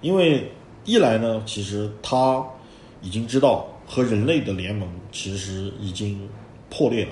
[0.01, 0.51] 因为
[0.85, 2.45] 一来呢，其实他
[3.01, 6.29] 已经知道和人类的联盟其实已经
[6.71, 7.11] 破裂了，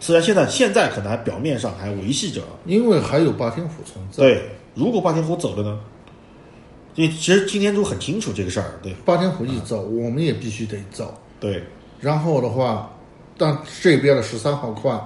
[0.00, 4.42] 虽然现在现在可能还表面上还维系着，因为还有霸天虎存在。，对，
[4.74, 5.78] 如果霸天虎走了呢？
[6.94, 11.12] 因为其实擎天柱很清楚这个事儿，对霸天虎一走，我们也必须得走。
[11.40, 11.62] 对
[12.00, 12.90] 然后的话，
[13.36, 14.98] 但这边的十三号块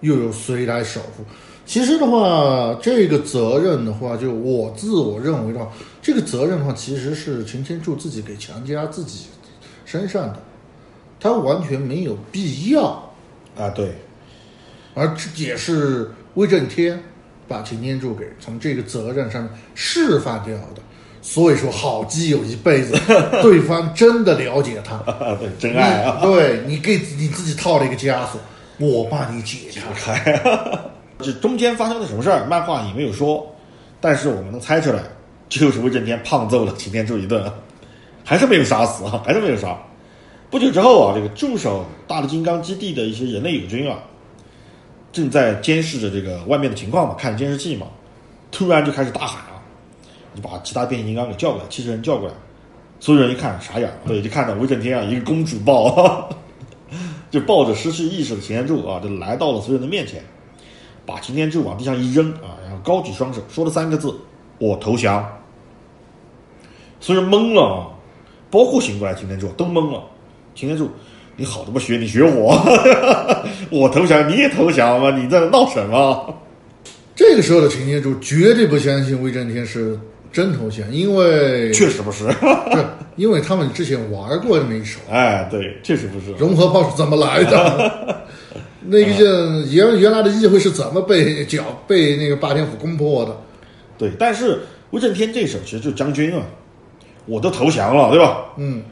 [0.00, 1.24] 又有谁来守护？
[1.66, 5.70] 其实的话，这个责任的话，就我自我认为的话，
[6.00, 9.26] 这个责任的话，其实是擎天柱自己给强加自己
[9.84, 10.40] 身上的，
[11.20, 13.12] 他完全没有必要，
[13.56, 13.92] 啊，对
[14.94, 16.98] 而这也是威震天
[17.46, 20.82] 把擎天柱给从这个责任上面释放掉的。
[21.30, 22.98] 所以说，好基友一辈子，
[23.42, 24.98] 对方真的了解他，
[25.60, 28.40] 真爱啊，对你给你自己套了一个枷锁，
[28.78, 29.58] 我帮你解
[29.94, 30.40] 开。
[31.20, 33.46] 这中间发生了什么事儿，漫画也没有说，
[34.00, 35.02] 但是我们能猜出来，
[35.50, 37.44] 就是威震天胖揍了擎天柱一顿，
[38.24, 39.76] 还是没有杀死啊，还是没有杀。
[40.48, 43.98] 不久之后啊，这个驻守大力金刚基地的一些人类友军啊，
[45.12, 47.86] 正在监视着这个外面的情况嘛，看监视器嘛，
[48.50, 49.47] 突然就开始大喊啊，
[50.40, 52.34] 就把其他变形金刚给叫过来，汽车人叫过来，
[53.00, 56.28] 所有人一看傻眼了，对，就看到威震天啊，一个公主抱，
[57.30, 60.22] 就抱着失去意识的擎天柱啊，就来到了所有人的面前。
[61.04, 64.14] 把擎天柱往地上一扔啊，然后高举双手，说了三个字
[64.60, 65.26] ：“我投降。”
[67.00, 67.88] 所有人懵了啊，
[68.50, 70.04] 包括醒过来擎天柱都懵了，
[70.54, 70.90] 擎天柱，
[71.34, 72.54] 你好他妈学，你学我，
[73.72, 75.10] 我投降你也投降吗？
[75.16, 76.34] 你在闹什么？
[77.14, 79.98] 这个时候的擎天柱绝对不相信威震天是
[80.32, 82.24] 真投降，因为 确实不是，
[82.70, 82.84] 不是
[83.16, 86.32] 因为他们之前玩过那么一手，哎，对，确实不是。
[86.38, 88.16] 融合炮是怎么来的？
[88.90, 89.24] 那个就
[89.72, 93.36] 原原来的议会是怎么被剿被那个霸天虎攻破的？
[93.98, 94.60] 对，但是
[94.90, 96.42] 威震天这手其实就将军啊，
[97.26, 98.44] 我都投降了，对吧？
[98.56, 98.82] 嗯，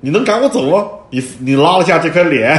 [0.00, 0.86] 你能赶我走吗？
[1.10, 2.56] 你你拉了下这颗脸，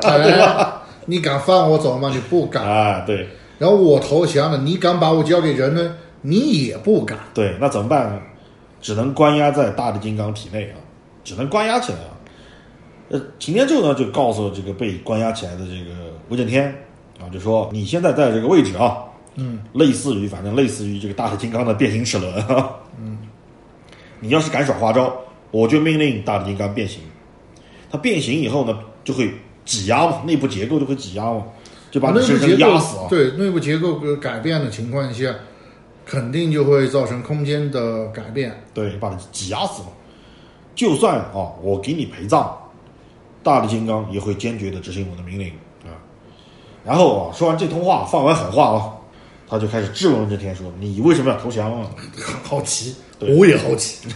[0.00, 0.82] 对吧？
[0.86, 2.10] 哎，你敢放我走吗？
[2.14, 2.62] 你不敢。
[2.64, 3.28] 啊，对
[3.58, 5.94] 然后我投降了，你敢把我交给人呢？
[6.20, 7.18] 你也不敢。
[7.34, 8.20] 对，那怎么办呢？
[8.80, 10.78] 只能关押在大力金刚体内啊，
[11.24, 12.14] 只能关押起来啊。
[13.08, 16.72] 呃，擎天柱呢就告诉这个被关押起来的这个威震天
[17.20, 18.98] 啊，就说你现在在这个位置啊，
[19.34, 23.18] 嗯，类似于反正类似于这个大力金刚的变形齿轮啊，嗯，
[24.20, 25.12] 你要是敢耍花招，
[25.50, 27.00] 我就命令大力金刚变形。
[27.90, 29.32] 它变形以后呢，就会
[29.64, 31.42] 挤压嘛，内部结构就会挤压嘛，
[31.90, 33.06] 就把你生生内部结构压死啊。
[33.08, 35.34] 对内部结构改变的情况下，
[36.10, 38.64] 肯定就会造成空间的改变。
[38.72, 39.88] 对，把你挤压死了。
[40.74, 42.50] 就算啊，我给你陪葬，
[43.42, 45.50] 大力金刚也会坚决的执行我的命令
[45.84, 45.92] 啊。
[46.82, 48.96] 然后啊，说完这通话，放完狠话啊，
[49.46, 54.08] 他就开始质问威震天说：“你为什么要投降啊很好奇，我也好奇。？”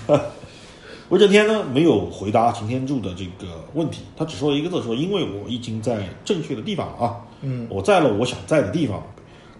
[1.11, 9.03] 威震天呢没有回答擎天柱的这个问题，他只说了一个字说：“因为我已经在正确的地方了啊，嗯，我在了我想在的地方。”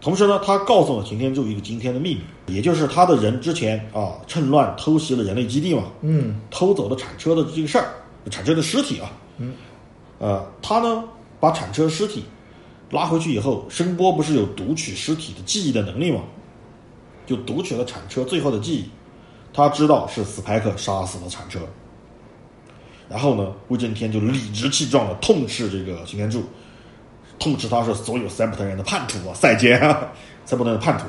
[0.03, 6.41] 同时呢，他告诉了擎天柱一个惊天的秘密，也就是他的人之前啊趁乱偷袭了人类基地嘛，嗯。
[6.51, 7.87] 偷走了铲车的这个事儿，
[8.29, 9.55] 铲车的尸体啊，嗯，
[10.19, 11.05] 呃，他呢
[11.39, 12.25] 把铲车尸体
[12.91, 16.23] 拉回去以后，声波不是有读取尸体的记忆的能力吗？
[17.25, 18.91] 就读取了铲车最后的记忆，
[19.55, 21.61] 他知道是斯派克杀死了铲车，
[23.09, 26.43] 然后呢，威震天就理直气壮的痛斥这个擎天柱，
[27.43, 30.07] 痛斥他是所有塞伯特人的叛徒啊，赛监啊，
[30.45, 31.05] 塞伯特人的叛徒。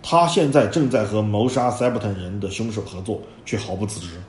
[0.00, 4.20] 他现在正在和谋杀塞伯特人的凶手合作，却毫不自知。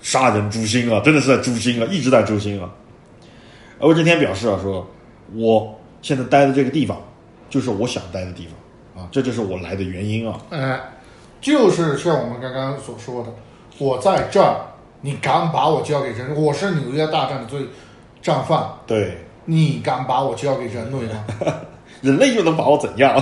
[0.00, 2.70] 杀人诛心啊，真的是在诛心啊，一直在诛心啊。
[3.80, 4.86] 而威震天表示啊，说
[5.34, 6.96] 我现在待的这个地方，
[7.50, 10.38] 就是我想待的地方啊，这就是我来的原因啊。
[10.50, 10.80] 哎，
[11.40, 13.34] 就是像我们刚刚所说的，
[13.78, 14.60] 我在这儿，
[15.00, 16.34] 你敢把我交给人？
[16.36, 17.66] 我是纽约大战的罪
[18.22, 21.24] 战犯，对，你敢把我交给人类吗？
[22.02, 23.16] 人类又能把我怎样？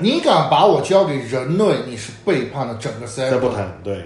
[0.00, 3.40] 你敢把我交给人类，你是背叛了整个塞伯特。
[3.40, 4.04] 塞伯坦，对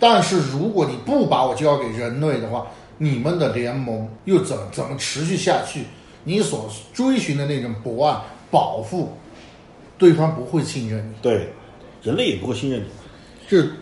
[0.00, 5.84] 但是如果你不把我交给人类的话，你们的联盟又怎怎么持续下去？
[6.24, 8.16] 你所追寻的那种博爱、
[8.50, 9.12] 保护，
[9.98, 11.14] 对方不会信任你。
[11.20, 11.48] 对，
[12.02, 12.86] 人类也不会信任你。
[13.48, 13.72] 就是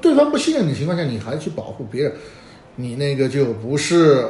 [0.00, 2.12] 对方不信任你的情况下，你还去保护别人，
[2.76, 4.26] 你那个就不是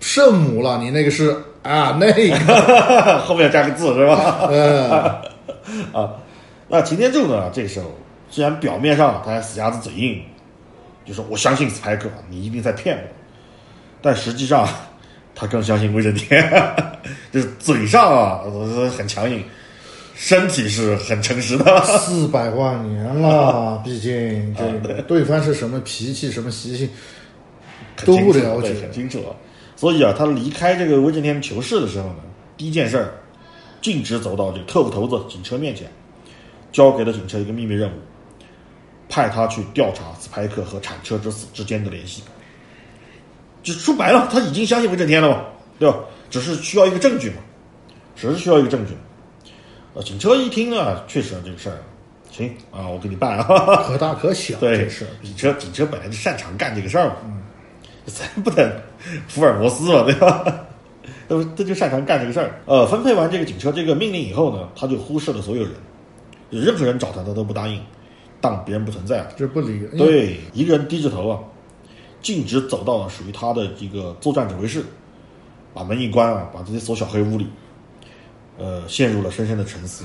[0.00, 1.30] 圣母了，你那个是
[1.62, 4.48] 啊那个， 后面加个字是吧？
[4.50, 4.90] 嗯，
[5.92, 6.16] 啊，
[6.68, 7.50] 那擎天柱呢？
[7.52, 7.86] 这时候
[8.30, 10.22] 虽然表面上他还死鸭子嘴硬，
[11.04, 13.02] 就说我相信斯派克，你一定在骗我，
[14.00, 14.66] 但实际上
[15.34, 16.50] 他更相信威震天，
[17.30, 19.44] 就是嘴上啊呃很强硬，
[20.14, 21.84] 身体是很诚实的。
[21.84, 26.88] 四百万年了，毕竟这个对方是什么脾气、什么习性
[28.06, 28.92] 都不了对解很。
[28.92, 29.36] 清楚啊。
[29.80, 32.16] 所以啊，他离开这个威震天囚室的时候呢，
[32.54, 33.14] 第一件事儿，
[33.80, 35.90] 径直走到这个特务头子警车面前，
[36.70, 37.94] 交给了警车一个秘密任务，
[39.08, 42.22] 派他去调查斯派克和铲车之死之间的联系。
[43.62, 45.44] 就说白了，他已经相信威震天了嘛，
[45.78, 45.96] 对吧？
[46.28, 47.36] 只是需要一个证据嘛，
[48.14, 48.92] 只是需要一个证据。
[49.94, 51.78] 呃，警车一听啊，确实啊这个事儿，
[52.30, 53.44] 行啊，我给你办啊。
[53.86, 57.39] 可大可小，对，是警车警车本来就擅长干这个事儿嘛，嗯，
[58.10, 58.82] 咱 不得
[59.28, 60.66] 福尔摩斯嘛，对吧？
[61.28, 62.60] 都他就擅长干这个事儿。
[62.66, 65.72] 呃，分配完这个警车这个命令以后呢，他就忽视了所有人，
[66.50, 67.80] 任何人找他他都不答应，
[68.40, 69.26] 当别人不存在。
[69.36, 69.86] 这不理。
[69.96, 71.38] 对，一个人低着头啊，
[72.20, 74.82] 径直走到了属于他的一个作战指挥室，
[75.72, 77.46] 把门一关啊，把自己锁小黑屋里，
[78.58, 80.04] 呃，陷入了深深的沉思。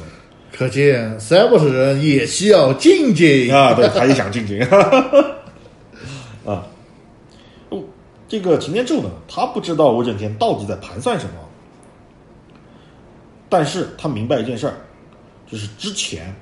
[0.55, 4.59] 可见塞伯特人也需要静静啊，对，他也想进京。
[8.27, 11.33] 这个擎天柱呢，他不知道威震天到底在盘算什么，
[13.47, 14.73] 但是他明白一件事儿，
[15.45, 16.33] 就是之前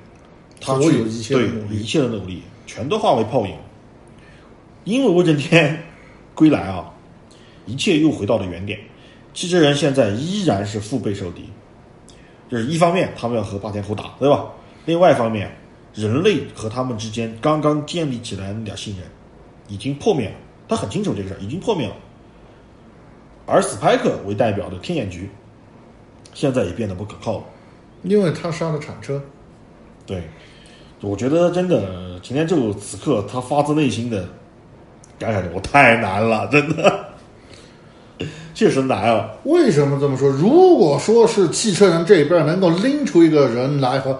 [0.60, 3.54] 他所有一切的对努力一切的努力全都化为泡影，
[4.84, 5.82] 因为威震天
[6.34, 6.90] 归来啊，
[7.66, 8.78] 一切又回到了原点，
[9.34, 11.48] 七之人现在依然是腹背受敌。
[12.50, 14.46] 就是一方面他们要和霸天虎打，对吧？
[14.84, 15.50] 另外一方面，
[15.94, 19.04] 人类和他们之间刚刚建立起来那点信任，
[19.68, 20.34] 已经破灭了。
[20.68, 21.94] 他很清楚这个事儿，已经破灭了。
[23.46, 25.28] 而斯派克为代表的天眼局，
[26.32, 27.44] 现在也变得不可靠了。
[28.02, 29.20] 因为他杀了铲车，
[30.06, 30.22] 对，
[31.00, 34.28] 我觉得真的擎天柱此刻他发自内心的
[35.18, 37.04] 感慨着，我太难了，真的，
[38.54, 39.30] 确实难啊。
[39.44, 40.28] 为什么这么说？
[40.28, 44.18] 如果说是汽车人这边能够拎出一个人来和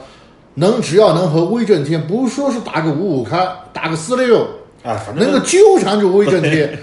[0.55, 4.49] 能只要能和威震天，不说是打个五五开，打个四六，
[4.85, 6.79] 啊，反正能够纠缠住威震天，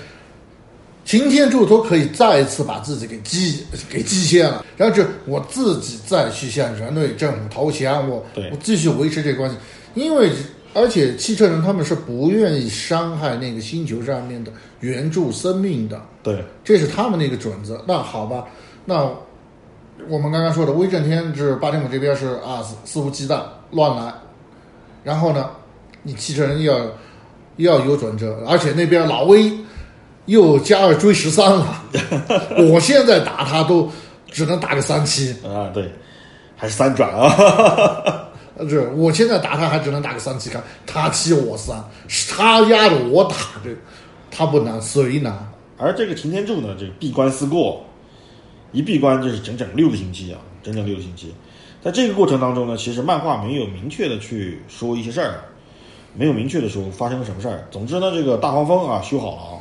[1.05, 9.55] 擎天柱都可以再一次把自己给击给击陷了，然后就我自己再去向人类政府投降，我我继续维持这个关系，
[9.93, 10.31] 因为
[10.73, 16.43] 而且汽车人他们是不愿意伤害那个星球上面的原著生命的，对。
[16.63, 17.83] 这是他们的一个准则。
[17.87, 18.45] 那好吧，
[18.85, 19.03] 那
[20.07, 24.13] 我们刚刚说的威震天是巴天姆这边是啊肆肆无忌惮乱来，
[25.03, 25.49] 然后呢，
[26.03, 26.79] 你汽车人要
[27.61, 29.51] 要有转折，而且那边老威
[30.25, 31.83] 又加二追十三了，
[32.71, 33.89] 我现在打他都
[34.29, 35.91] 只能打个三七，啊，对，
[36.55, 38.27] 还是三转啊。
[38.57, 43.69] 呃，是我现在打他还只能打个三七看，他七我三，是他压着我打这，
[44.29, 45.33] 他不难谁难？
[45.77, 47.83] 而这个擎天柱呢，这个闭关思过，
[48.71, 51.33] 一闭关就是整整六个星期啊，整整六个星期。
[51.81, 55.39] 在这个过程当中呢，其实漫画没有明确的去说一些事儿，
[56.13, 57.65] 没有明确的说发生了什么事儿。
[57.71, 59.53] 总之呢，这个大黄蜂啊修好了啊，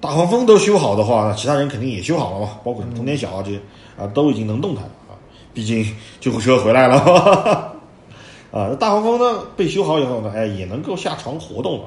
[0.00, 3.60] 大黄蜂都修好的话，那其他人肯定也修好了嘛，包括通天晓啊这些
[3.98, 5.12] 啊都已经能动弹了啊，
[5.52, 5.86] 毕竟
[6.20, 6.96] 救护车回来了。
[8.50, 11.86] 啊，大黄蜂呢被修好以后呢，哎，也能够下床活动了。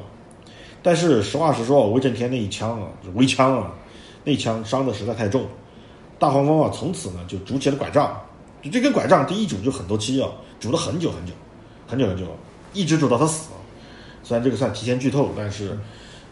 [0.83, 3.71] 但是实话实说，威震天那一枪啊，微枪啊，
[4.23, 5.45] 那一枪伤的实在太重。
[6.19, 8.15] 大黄蜂啊，从此呢就拄起了拐杖，
[8.61, 10.29] 就这根拐杖第一拄就很多期啊，
[10.59, 11.33] 拄了很久很久，
[11.87, 12.25] 很久很久，
[12.73, 13.49] 一直拄到他死。
[14.27, 15.69] 虽然这个算提前剧透，但是，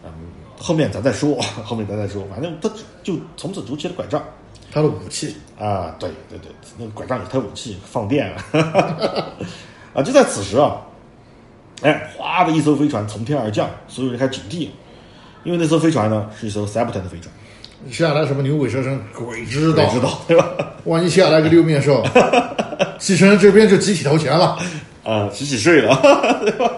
[0.04, 0.12] 嗯，
[0.60, 2.28] 后面咱再说，后面咱再说。
[2.30, 2.70] 反正他
[3.02, 4.22] 就从此拄起了拐杖。
[4.70, 8.44] 他的武器啊，对对对，那个拐杖也他武器，放电啊！
[9.96, 10.82] 啊，就在此时啊，
[11.84, 14.68] 哎，哗的一艘飞船从天而降，所有人开始警惕，
[15.46, 17.34] 因为那艘飞船呢是一艘 Septon 的飞船，
[17.90, 20.50] 下来什么牛鬼蛇神，鬼知道，鬼知道对吧？
[20.84, 22.04] 万一下来个六面兽，
[23.00, 24.58] 汽车人这边就集体投降了。
[25.06, 25.96] 啊，洗洗睡了，
[26.42, 26.70] 对吧？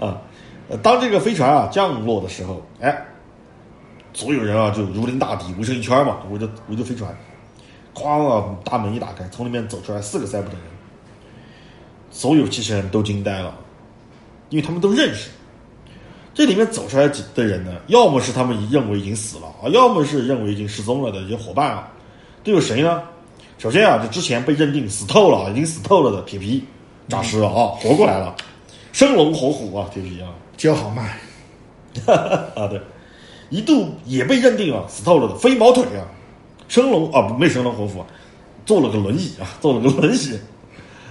[0.00, 0.20] 啊，
[0.68, 3.06] 呃当这个飞船啊降落的时候，哎，
[4.12, 7.14] 所有人啊就如临大敌，围成一圈嘛，围着围着飞船，
[7.94, 10.62] 哐啊，大门一打开，从里面走出来四个塞普的人，
[12.10, 13.54] 所有汽车人都惊呆了，
[14.48, 15.30] 因为他们都认识。
[16.32, 21.90] 这里面走出来几的人呢，要么是他们认为已经死了啊，要么是认为已经失踪了的一些伙伴啊，
[22.44, 23.02] 都有谁呢？
[23.58, 26.64] 首先啊，就之前被认定死透了，已经死透了的铁皮
[27.08, 28.34] 诈尸了啊，活过来了，
[28.92, 31.18] 生龙活虎啊，铁皮啊，交好卖，
[32.54, 32.80] 啊对，
[33.48, 36.06] 一度也被认定啊死透了的飞毛腿啊，
[36.68, 38.06] 生龙啊不没生龙活虎啊，
[38.66, 40.38] 坐了个轮椅啊， 坐了个轮椅。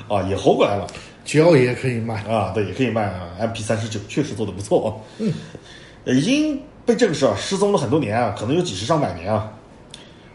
[0.08, 0.88] 啊，也活过来了。
[1.24, 2.24] 胶也可以卖。
[2.24, 3.30] 啊，对，也可以卖啊。
[3.40, 5.32] MP 三十九确实做的不错啊，嗯，
[6.18, 9.52] 已经被证实啊，失踪了很多年啊，可能有几十上百年啊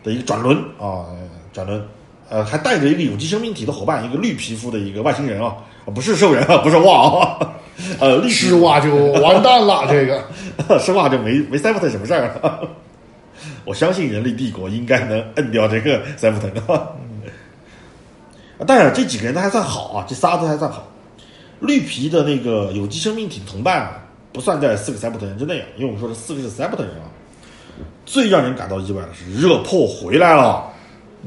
[0.04, 0.56] 的一个转轮。
[0.78, 1.06] 啊，
[1.52, 1.84] 转轮，
[2.28, 5.56] 呃，还带着一个有机生命体的伙伴，一个绿皮肤的一个外星人啊，啊
[5.92, 7.38] 不是兽人啊，不是袜啊，
[8.00, 12.60] 呃，绿皮失袜就完蛋了， 这个是袜就没没塞夫特什么事儿了。
[13.64, 16.88] 我相信人类帝国应该能摁掉这个塞夫特啊。
[18.66, 20.86] 当然，这几个人都还算好啊，这仨都还算好。
[21.60, 23.98] 绿皮的那个有机生命体同伴啊，
[24.32, 27.10] 不算在四个塞普特人之内啊，因为我们说这四个是塞普特人啊。
[28.06, 30.64] 最让人感到意外的是，热破回来了，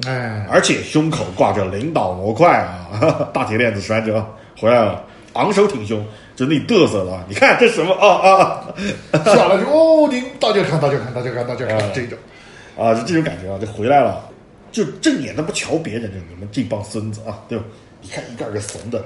[0.06, 4.26] 哎，而且胸口挂着领导模块啊， 大铁链子拴着
[4.58, 5.04] 回来了，
[5.34, 6.04] 昂首挺胸，
[6.36, 8.74] 就那嘚瑟的，你看这什么啊啊
[9.12, 9.24] 啊！
[9.24, 12.18] 下来就哦，你大家看，大家看，大家看，大家看，这种
[12.76, 14.28] 啊，就这种感觉啊，就回来了，
[14.72, 17.64] 就正眼都不瞧别人，就你们这帮孙子啊，对吧？
[18.02, 19.06] 你看一个个怂的，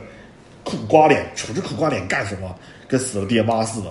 [0.63, 2.55] 苦瓜脸，杵着苦瓜脸干什么？
[2.87, 3.87] 跟死了爹妈似的。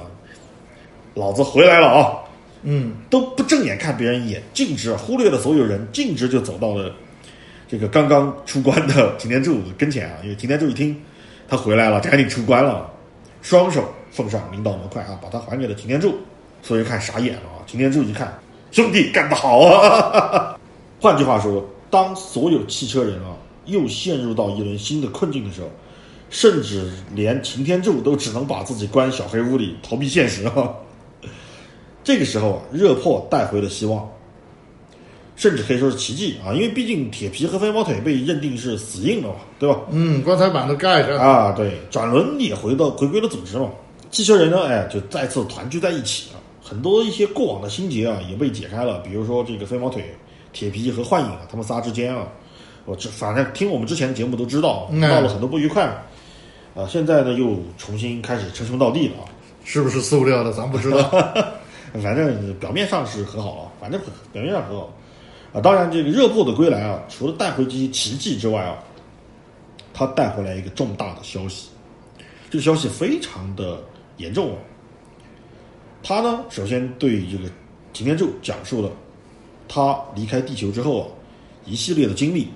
[1.15, 2.19] 老子回来了啊！
[2.63, 6.95] 嗯，都不正眼看别人一眼，径直忽略了所有人，径直就走到了
[7.67, 10.19] 这个刚刚出关的擎天柱跟前啊。
[10.23, 10.95] 因为擎天柱一听
[11.51, 12.89] 他回来了，赶紧出关了，
[13.43, 16.15] 双手奉上领导模块啊，把他还给了擎天柱。
[16.63, 17.65] 所有人看傻眼了啊！
[17.67, 18.39] 擎天柱一看，
[18.71, 20.57] 兄弟干得好啊！
[21.01, 23.35] 换句话说，当所有汽车人啊
[23.65, 25.69] 又陷入到一轮新的困境的时候，
[26.29, 30.73] 甚至连擎天柱都只能把自己关小黑屋里逃避现实啊。
[32.05, 34.09] 这个时候啊，热破带回了希望，
[35.41, 36.53] 甚至可以说是奇迹啊！
[36.53, 39.81] 因为毕竟铁皮和飞毛腿被认定是死硬了嘛，对吧？
[39.91, 43.71] 嗯，棺材板都盖着，啊，对，转轮也回到回归了组织嘛。
[44.11, 46.41] 汽车人呢，哎，就再次团聚在一起了。
[46.63, 48.99] 很多一些过往的心结啊，也被解开了。
[48.99, 50.15] 比如说这个飞毛腿
[50.53, 52.29] 铁皮和幻影啊，他们仨之间啊，
[52.85, 55.87] 我这反正听我们之前的节目都知道，嗯闹了很多不愉快
[56.75, 59.25] 啊，现在呢又重新开始称兄道弟了啊。
[59.65, 61.11] 是不是塑料的，咱不知道。
[62.03, 63.99] 反正表面上是和好啊，反正
[64.35, 64.93] 表面上和好
[65.53, 65.61] 啊。
[65.61, 68.79] 当然，这个热破的归来啊，除了带回这些奇迹之外啊，
[69.93, 71.69] 他带回来一个重大的消息，
[72.49, 73.79] 这个消息非常的
[74.17, 74.57] 严重啊。
[76.03, 77.45] 他呢，首先对这个
[77.93, 78.91] 擎天柱讲述了
[79.69, 81.07] 他离开地球之后啊
[81.67, 82.49] 一系列的经历，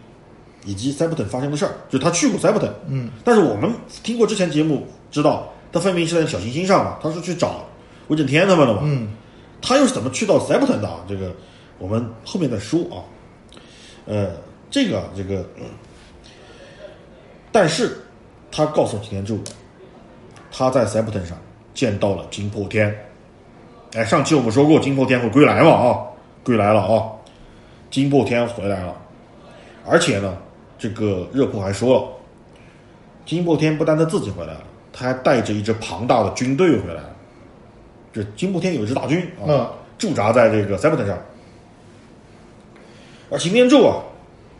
[0.64, 3.70] 以及塞伯特发生的事儿，就是他去过塞伯特，嗯，但是我们
[4.02, 7.66] 听过之前节目知道，他分明是在小行星上嘛，他是去找
[8.08, 9.08] 威震天他们的嘛，嗯，
[9.60, 11.04] 他又是怎么去到塞伯特的啊？
[11.06, 11.30] 这个
[11.78, 13.02] 我们后面再说啊。
[14.06, 14.32] 呃，
[14.70, 15.64] 这个这个，嗯
[17.50, 17.96] 但是
[18.50, 19.40] 他告诉擎天柱，
[20.50, 21.38] 他在塞伯特上
[21.72, 22.94] 见到了金破天。
[23.94, 26.02] 哎，上期我们说过金破天会归来嘛啊，
[26.42, 27.08] 归来了啊，
[27.90, 28.94] 金破天回来了，
[29.86, 30.36] 而且呢，
[30.76, 32.08] 这个热库还说了，
[33.24, 37.10] 金破天不单他自己回来了，他还带着一支庞大的军队回来了。
[38.12, 41.16] 这金破天有一支大军啊，嗯驻扎在这个塞伯特上。
[43.34, 43.98] 而擎天柱啊，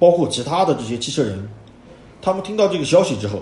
[0.01, 1.49] 包括其他的这些汽车人，
[2.21, 3.41] 他们听到这个消息之后，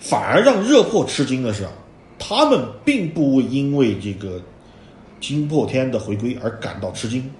[0.00, 1.70] 反而让热破吃惊的是啊，
[2.18, 4.42] 他们并不因为这个
[5.20, 7.30] 金破天的回归而感到吃惊。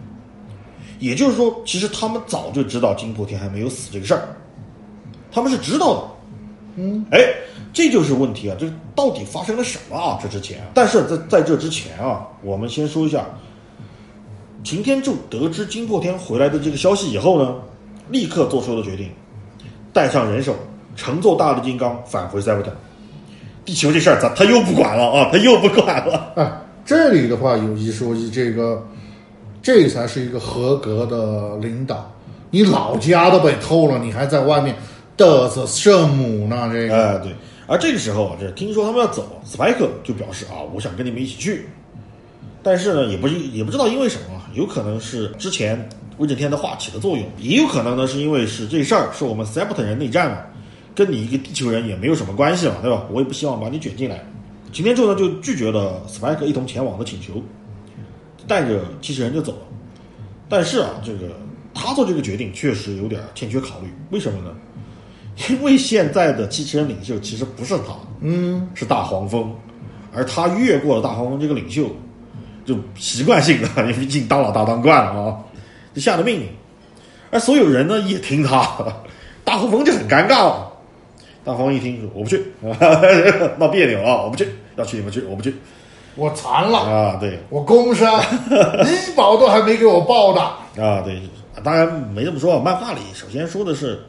[1.01, 4.28] 也就是说，其实他们早就知道金破天还没有死这个事儿，
[5.32, 6.03] 他们是知道的。
[6.76, 7.18] 嗯，哎，
[7.72, 8.57] 这就是问题啊！
[8.59, 10.18] 这到底发生了什么啊？
[10.22, 13.26] 这之前，但是在在这之前啊，我们先说一下，
[14.64, 17.54] 擎天柱得知金破天回来的这个消息以后呢，
[18.10, 19.10] 立刻做出了决定，
[19.92, 20.56] 带上人手，
[20.96, 22.72] 乘坐大力金刚返回塞伯特。
[23.62, 26.32] 地球这事儿，咱他又不管了啊， 他又不管了。
[26.36, 28.82] 哎，这里的话有一说一，这个
[29.62, 32.10] 这才是一个合格的领导。
[32.50, 34.74] 你老家都被偷了，你还在外面
[35.16, 36.70] 嘚瑟圣母呢？
[36.72, 37.34] 这个，哎，对。
[37.66, 41.66] 而这个时候啊，这听说他们要走，斯派克就表示啊，我想跟你们一起去。
[42.62, 45.88] 但是呢，也不是也不知道因为什么，有可能是之前
[46.18, 50.38] 威震天的话起的作用，也有可能呢是因为是这事儿是我们塞伯特人内战嘛，
[50.94, 53.05] 跟你一个地球人也没有什么关系嘛，对吧？
[53.11, 54.24] 我也不希望把你卷进来。
[54.72, 57.42] 擎天柱呢就拒绝了 Spike 一同前往的请求，
[58.46, 59.59] 带着机器人就走了。
[60.48, 61.30] 但是啊，这个
[61.72, 64.55] 他做这个决定确实有点欠缺考虑，为什么呢？
[65.50, 69.52] 因为现在的机器人领袖其实不是他，嗯，是大黄蜂，
[70.12, 71.90] 而他越过了大黄蜂这个领袖，
[72.64, 75.38] 就习惯性的， 因为毕竟当老大当惯了啊，
[75.94, 76.48] 就下了命令，
[77.30, 78.62] 而所有人呢也听他，
[79.44, 80.70] 大黄蜂就很尴尬了。
[81.44, 82.42] 大黄蜂一听说我不去，
[83.58, 85.54] 闹别扭啊，我不去，要去你们去，我不去
[86.16, 88.18] 我残了，啊，对我工伤，
[88.50, 90.40] 医保都还没给我报呢。
[90.82, 91.20] 啊，对，
[91.62, 92.58] 当然没这么说。
[92.58, 94.00] 漫画里首先说的是，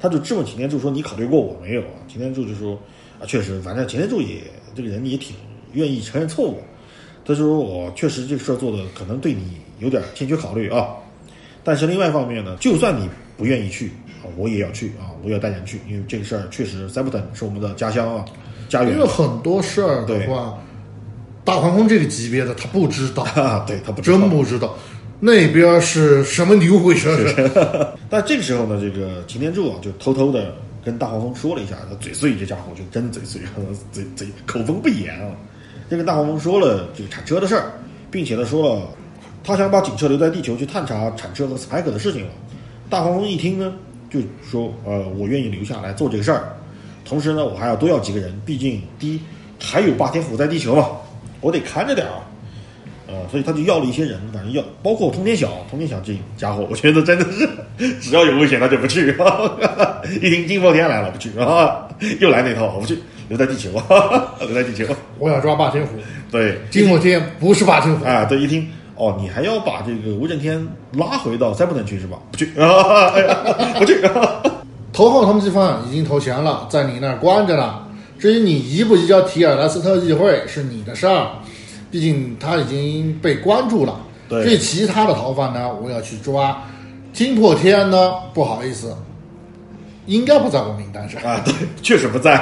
[0.00, 2.72] 他就质问擎天柱说：“你考虑过我没有？”啊，擎天柱就说
[3.20, 4.38] ：“啊，确实，反正擎天柱也
[4.74, 5.36] 这个人也挺
[5.74, 6.60] 愿意承认错误。
[7.24, 10.88] 他说我确实这个事儿做的可能对你有点欠缺考虑啊，
[11.62, 13.92] 但是另外一方面呢，就算你不愿意去
[14.22, 18.24] 啊，我也要去啊，我也要带人去，因为这个事儿确实塞伯坦是我们的家乡啊，
[18.68, 18.92] 家园。
[18.92, 20.26] 因为很多事儿的对。
[20.26, 20.58] 话，
[21.44, 24.18] 大黄蜂这个级别的他不知道， 啊，对他不知道。
[24.18, 24.76] 真不知道。
[25.18, 27.50] 那边是什么牛鬼蛇神。
[28.10, 30.54] 但这个时候呢，这个擎天柱啊，就偷偷的
[30.84, 33.40] 跟大黄蜂说了一下，他嘴碎，这家伙就真嘴碎，
[33.92, 35.30] 嘴嘴口风不严啊，
[35.92, 37.70] 就跟大黄蜂说了这个铲车的事儿，
[38.10, 38.82] 并且呢说了，
[39.44, 42.30] 他想把警车留在地球去探查铲车和斯派克的事情了。
[42.88, 43.70] 大黄蜂一听呢，
[44.08, 46.56] 就说呃，我愿意留下来做这个事儿，
[47.04, 49.20] 同时呢，我还要多要几个人，毕竟第一
[49.60, 50.88] 还有霸天虎在地球嘛，
[51.42, 52.24] 我得看着点儿啊。
[53.08, 57.46] 呃，所以他就要了一些人，反正要包括通天晓，通天晓这家伙，我觉得真的是
[58.00, 59.14] 只要有危险他就不去，
[60.22, 61.86] 一听金破天来了不去啊，
[62.18, 62.98] 又来那套，我不去，
[63.28, 63.70] 留在地球，
[64.40, 64.84] 留在地球。
[65.18, 65.96] 我想抓霸天虎，
[66.30, 72.18] 对，金火天不是霸天虎，啊，对，一听哦，你还要把这个威震天拉回到再不能去是吧？
[72.30, 73.36] 不去啊， 哎呀
[73.78, 74.00] 不去。
[74.92, 77.78] 头号通缉犯已经投降了，在你那儿关着呢。
[78.18, 81.26] 至于你移不移交提尔莱斯特议会是你的事儿，
[81.90, 83.98] 毕竟他已经被关注了。
[84.28, 86.62] 对至于其他的逃犯呢，我要去抓。
[87.12, 88.94] 金破天呢，不好意思，
[90.06, 92.36] 应该不在我名单上，啊，对，确实不在，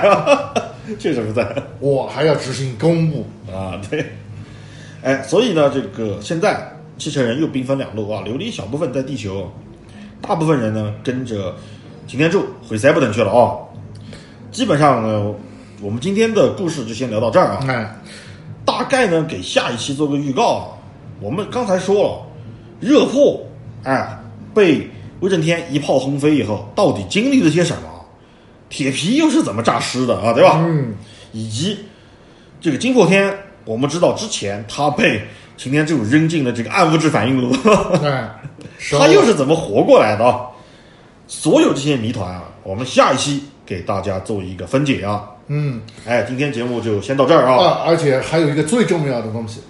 [0.98, 3.26] 确实不在我还要执行公务。
[3.52, 4.04] 啊，对。
[5.02, 9.50] 哎，所以呢，这个现在汽车人又兵分两路啊，留了一小部分在地球，
[10.20, 11.54] 大部分人呢跟着
[12.06, 13.56] 擎天柱回塞伯特去了啊。
[14.50, 15.34] 基本上呢，
[15.80, 17.64] 我们今天的故事就先聊到这儿啊。
[17.68, 17.96] 哎，
[18.64, 20.64] 大概呢给下一期做个预告啊。
[21.20, 22.26] 我们刚才说了，
[22.80, 23.40] 热破，
[23.84, 24.18] 哎，
[24.54, 24.88] 被
[25.20, 27.82] 威震天一炮轰飞以后，到底经历了些什么？
[28.68, 30.32] 铁皮又是怎么诈尸的啊？
[30.32, 30.62] 对吧？
[30.64, 30.94] 嗯，
[31.32, 31.78] 以及
[32.60, 35.22] 这个金破天，我们知道之前他被
[35.56, 37.52] 擎天柱扔进了这个暗物质反应炉，
[38.04, 38.30] 哎，
[38.98, 40.46] 他又是怎么活过来的啊？
[41.26, 45.28] 所有这些谜团啊，我们下一期给大家做一个分解啊。
[45.48, 47.56] 嗯哎，今天节目就先到这儿啊。
[47.56, 49.60] 啊，而且还有一个最重要的东西，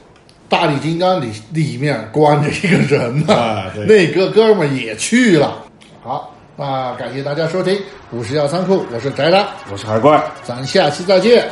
[0.51, 5.63] 大力金刚里里面关着一个人呢、那个哥们儿也去了。
[6.03, 7.81] 好，那感谢大家收听
[8.11, 10.21] 五十幺仓库，我是宅男，我是海怪。
[10.43, 11.49] 咱下期再见。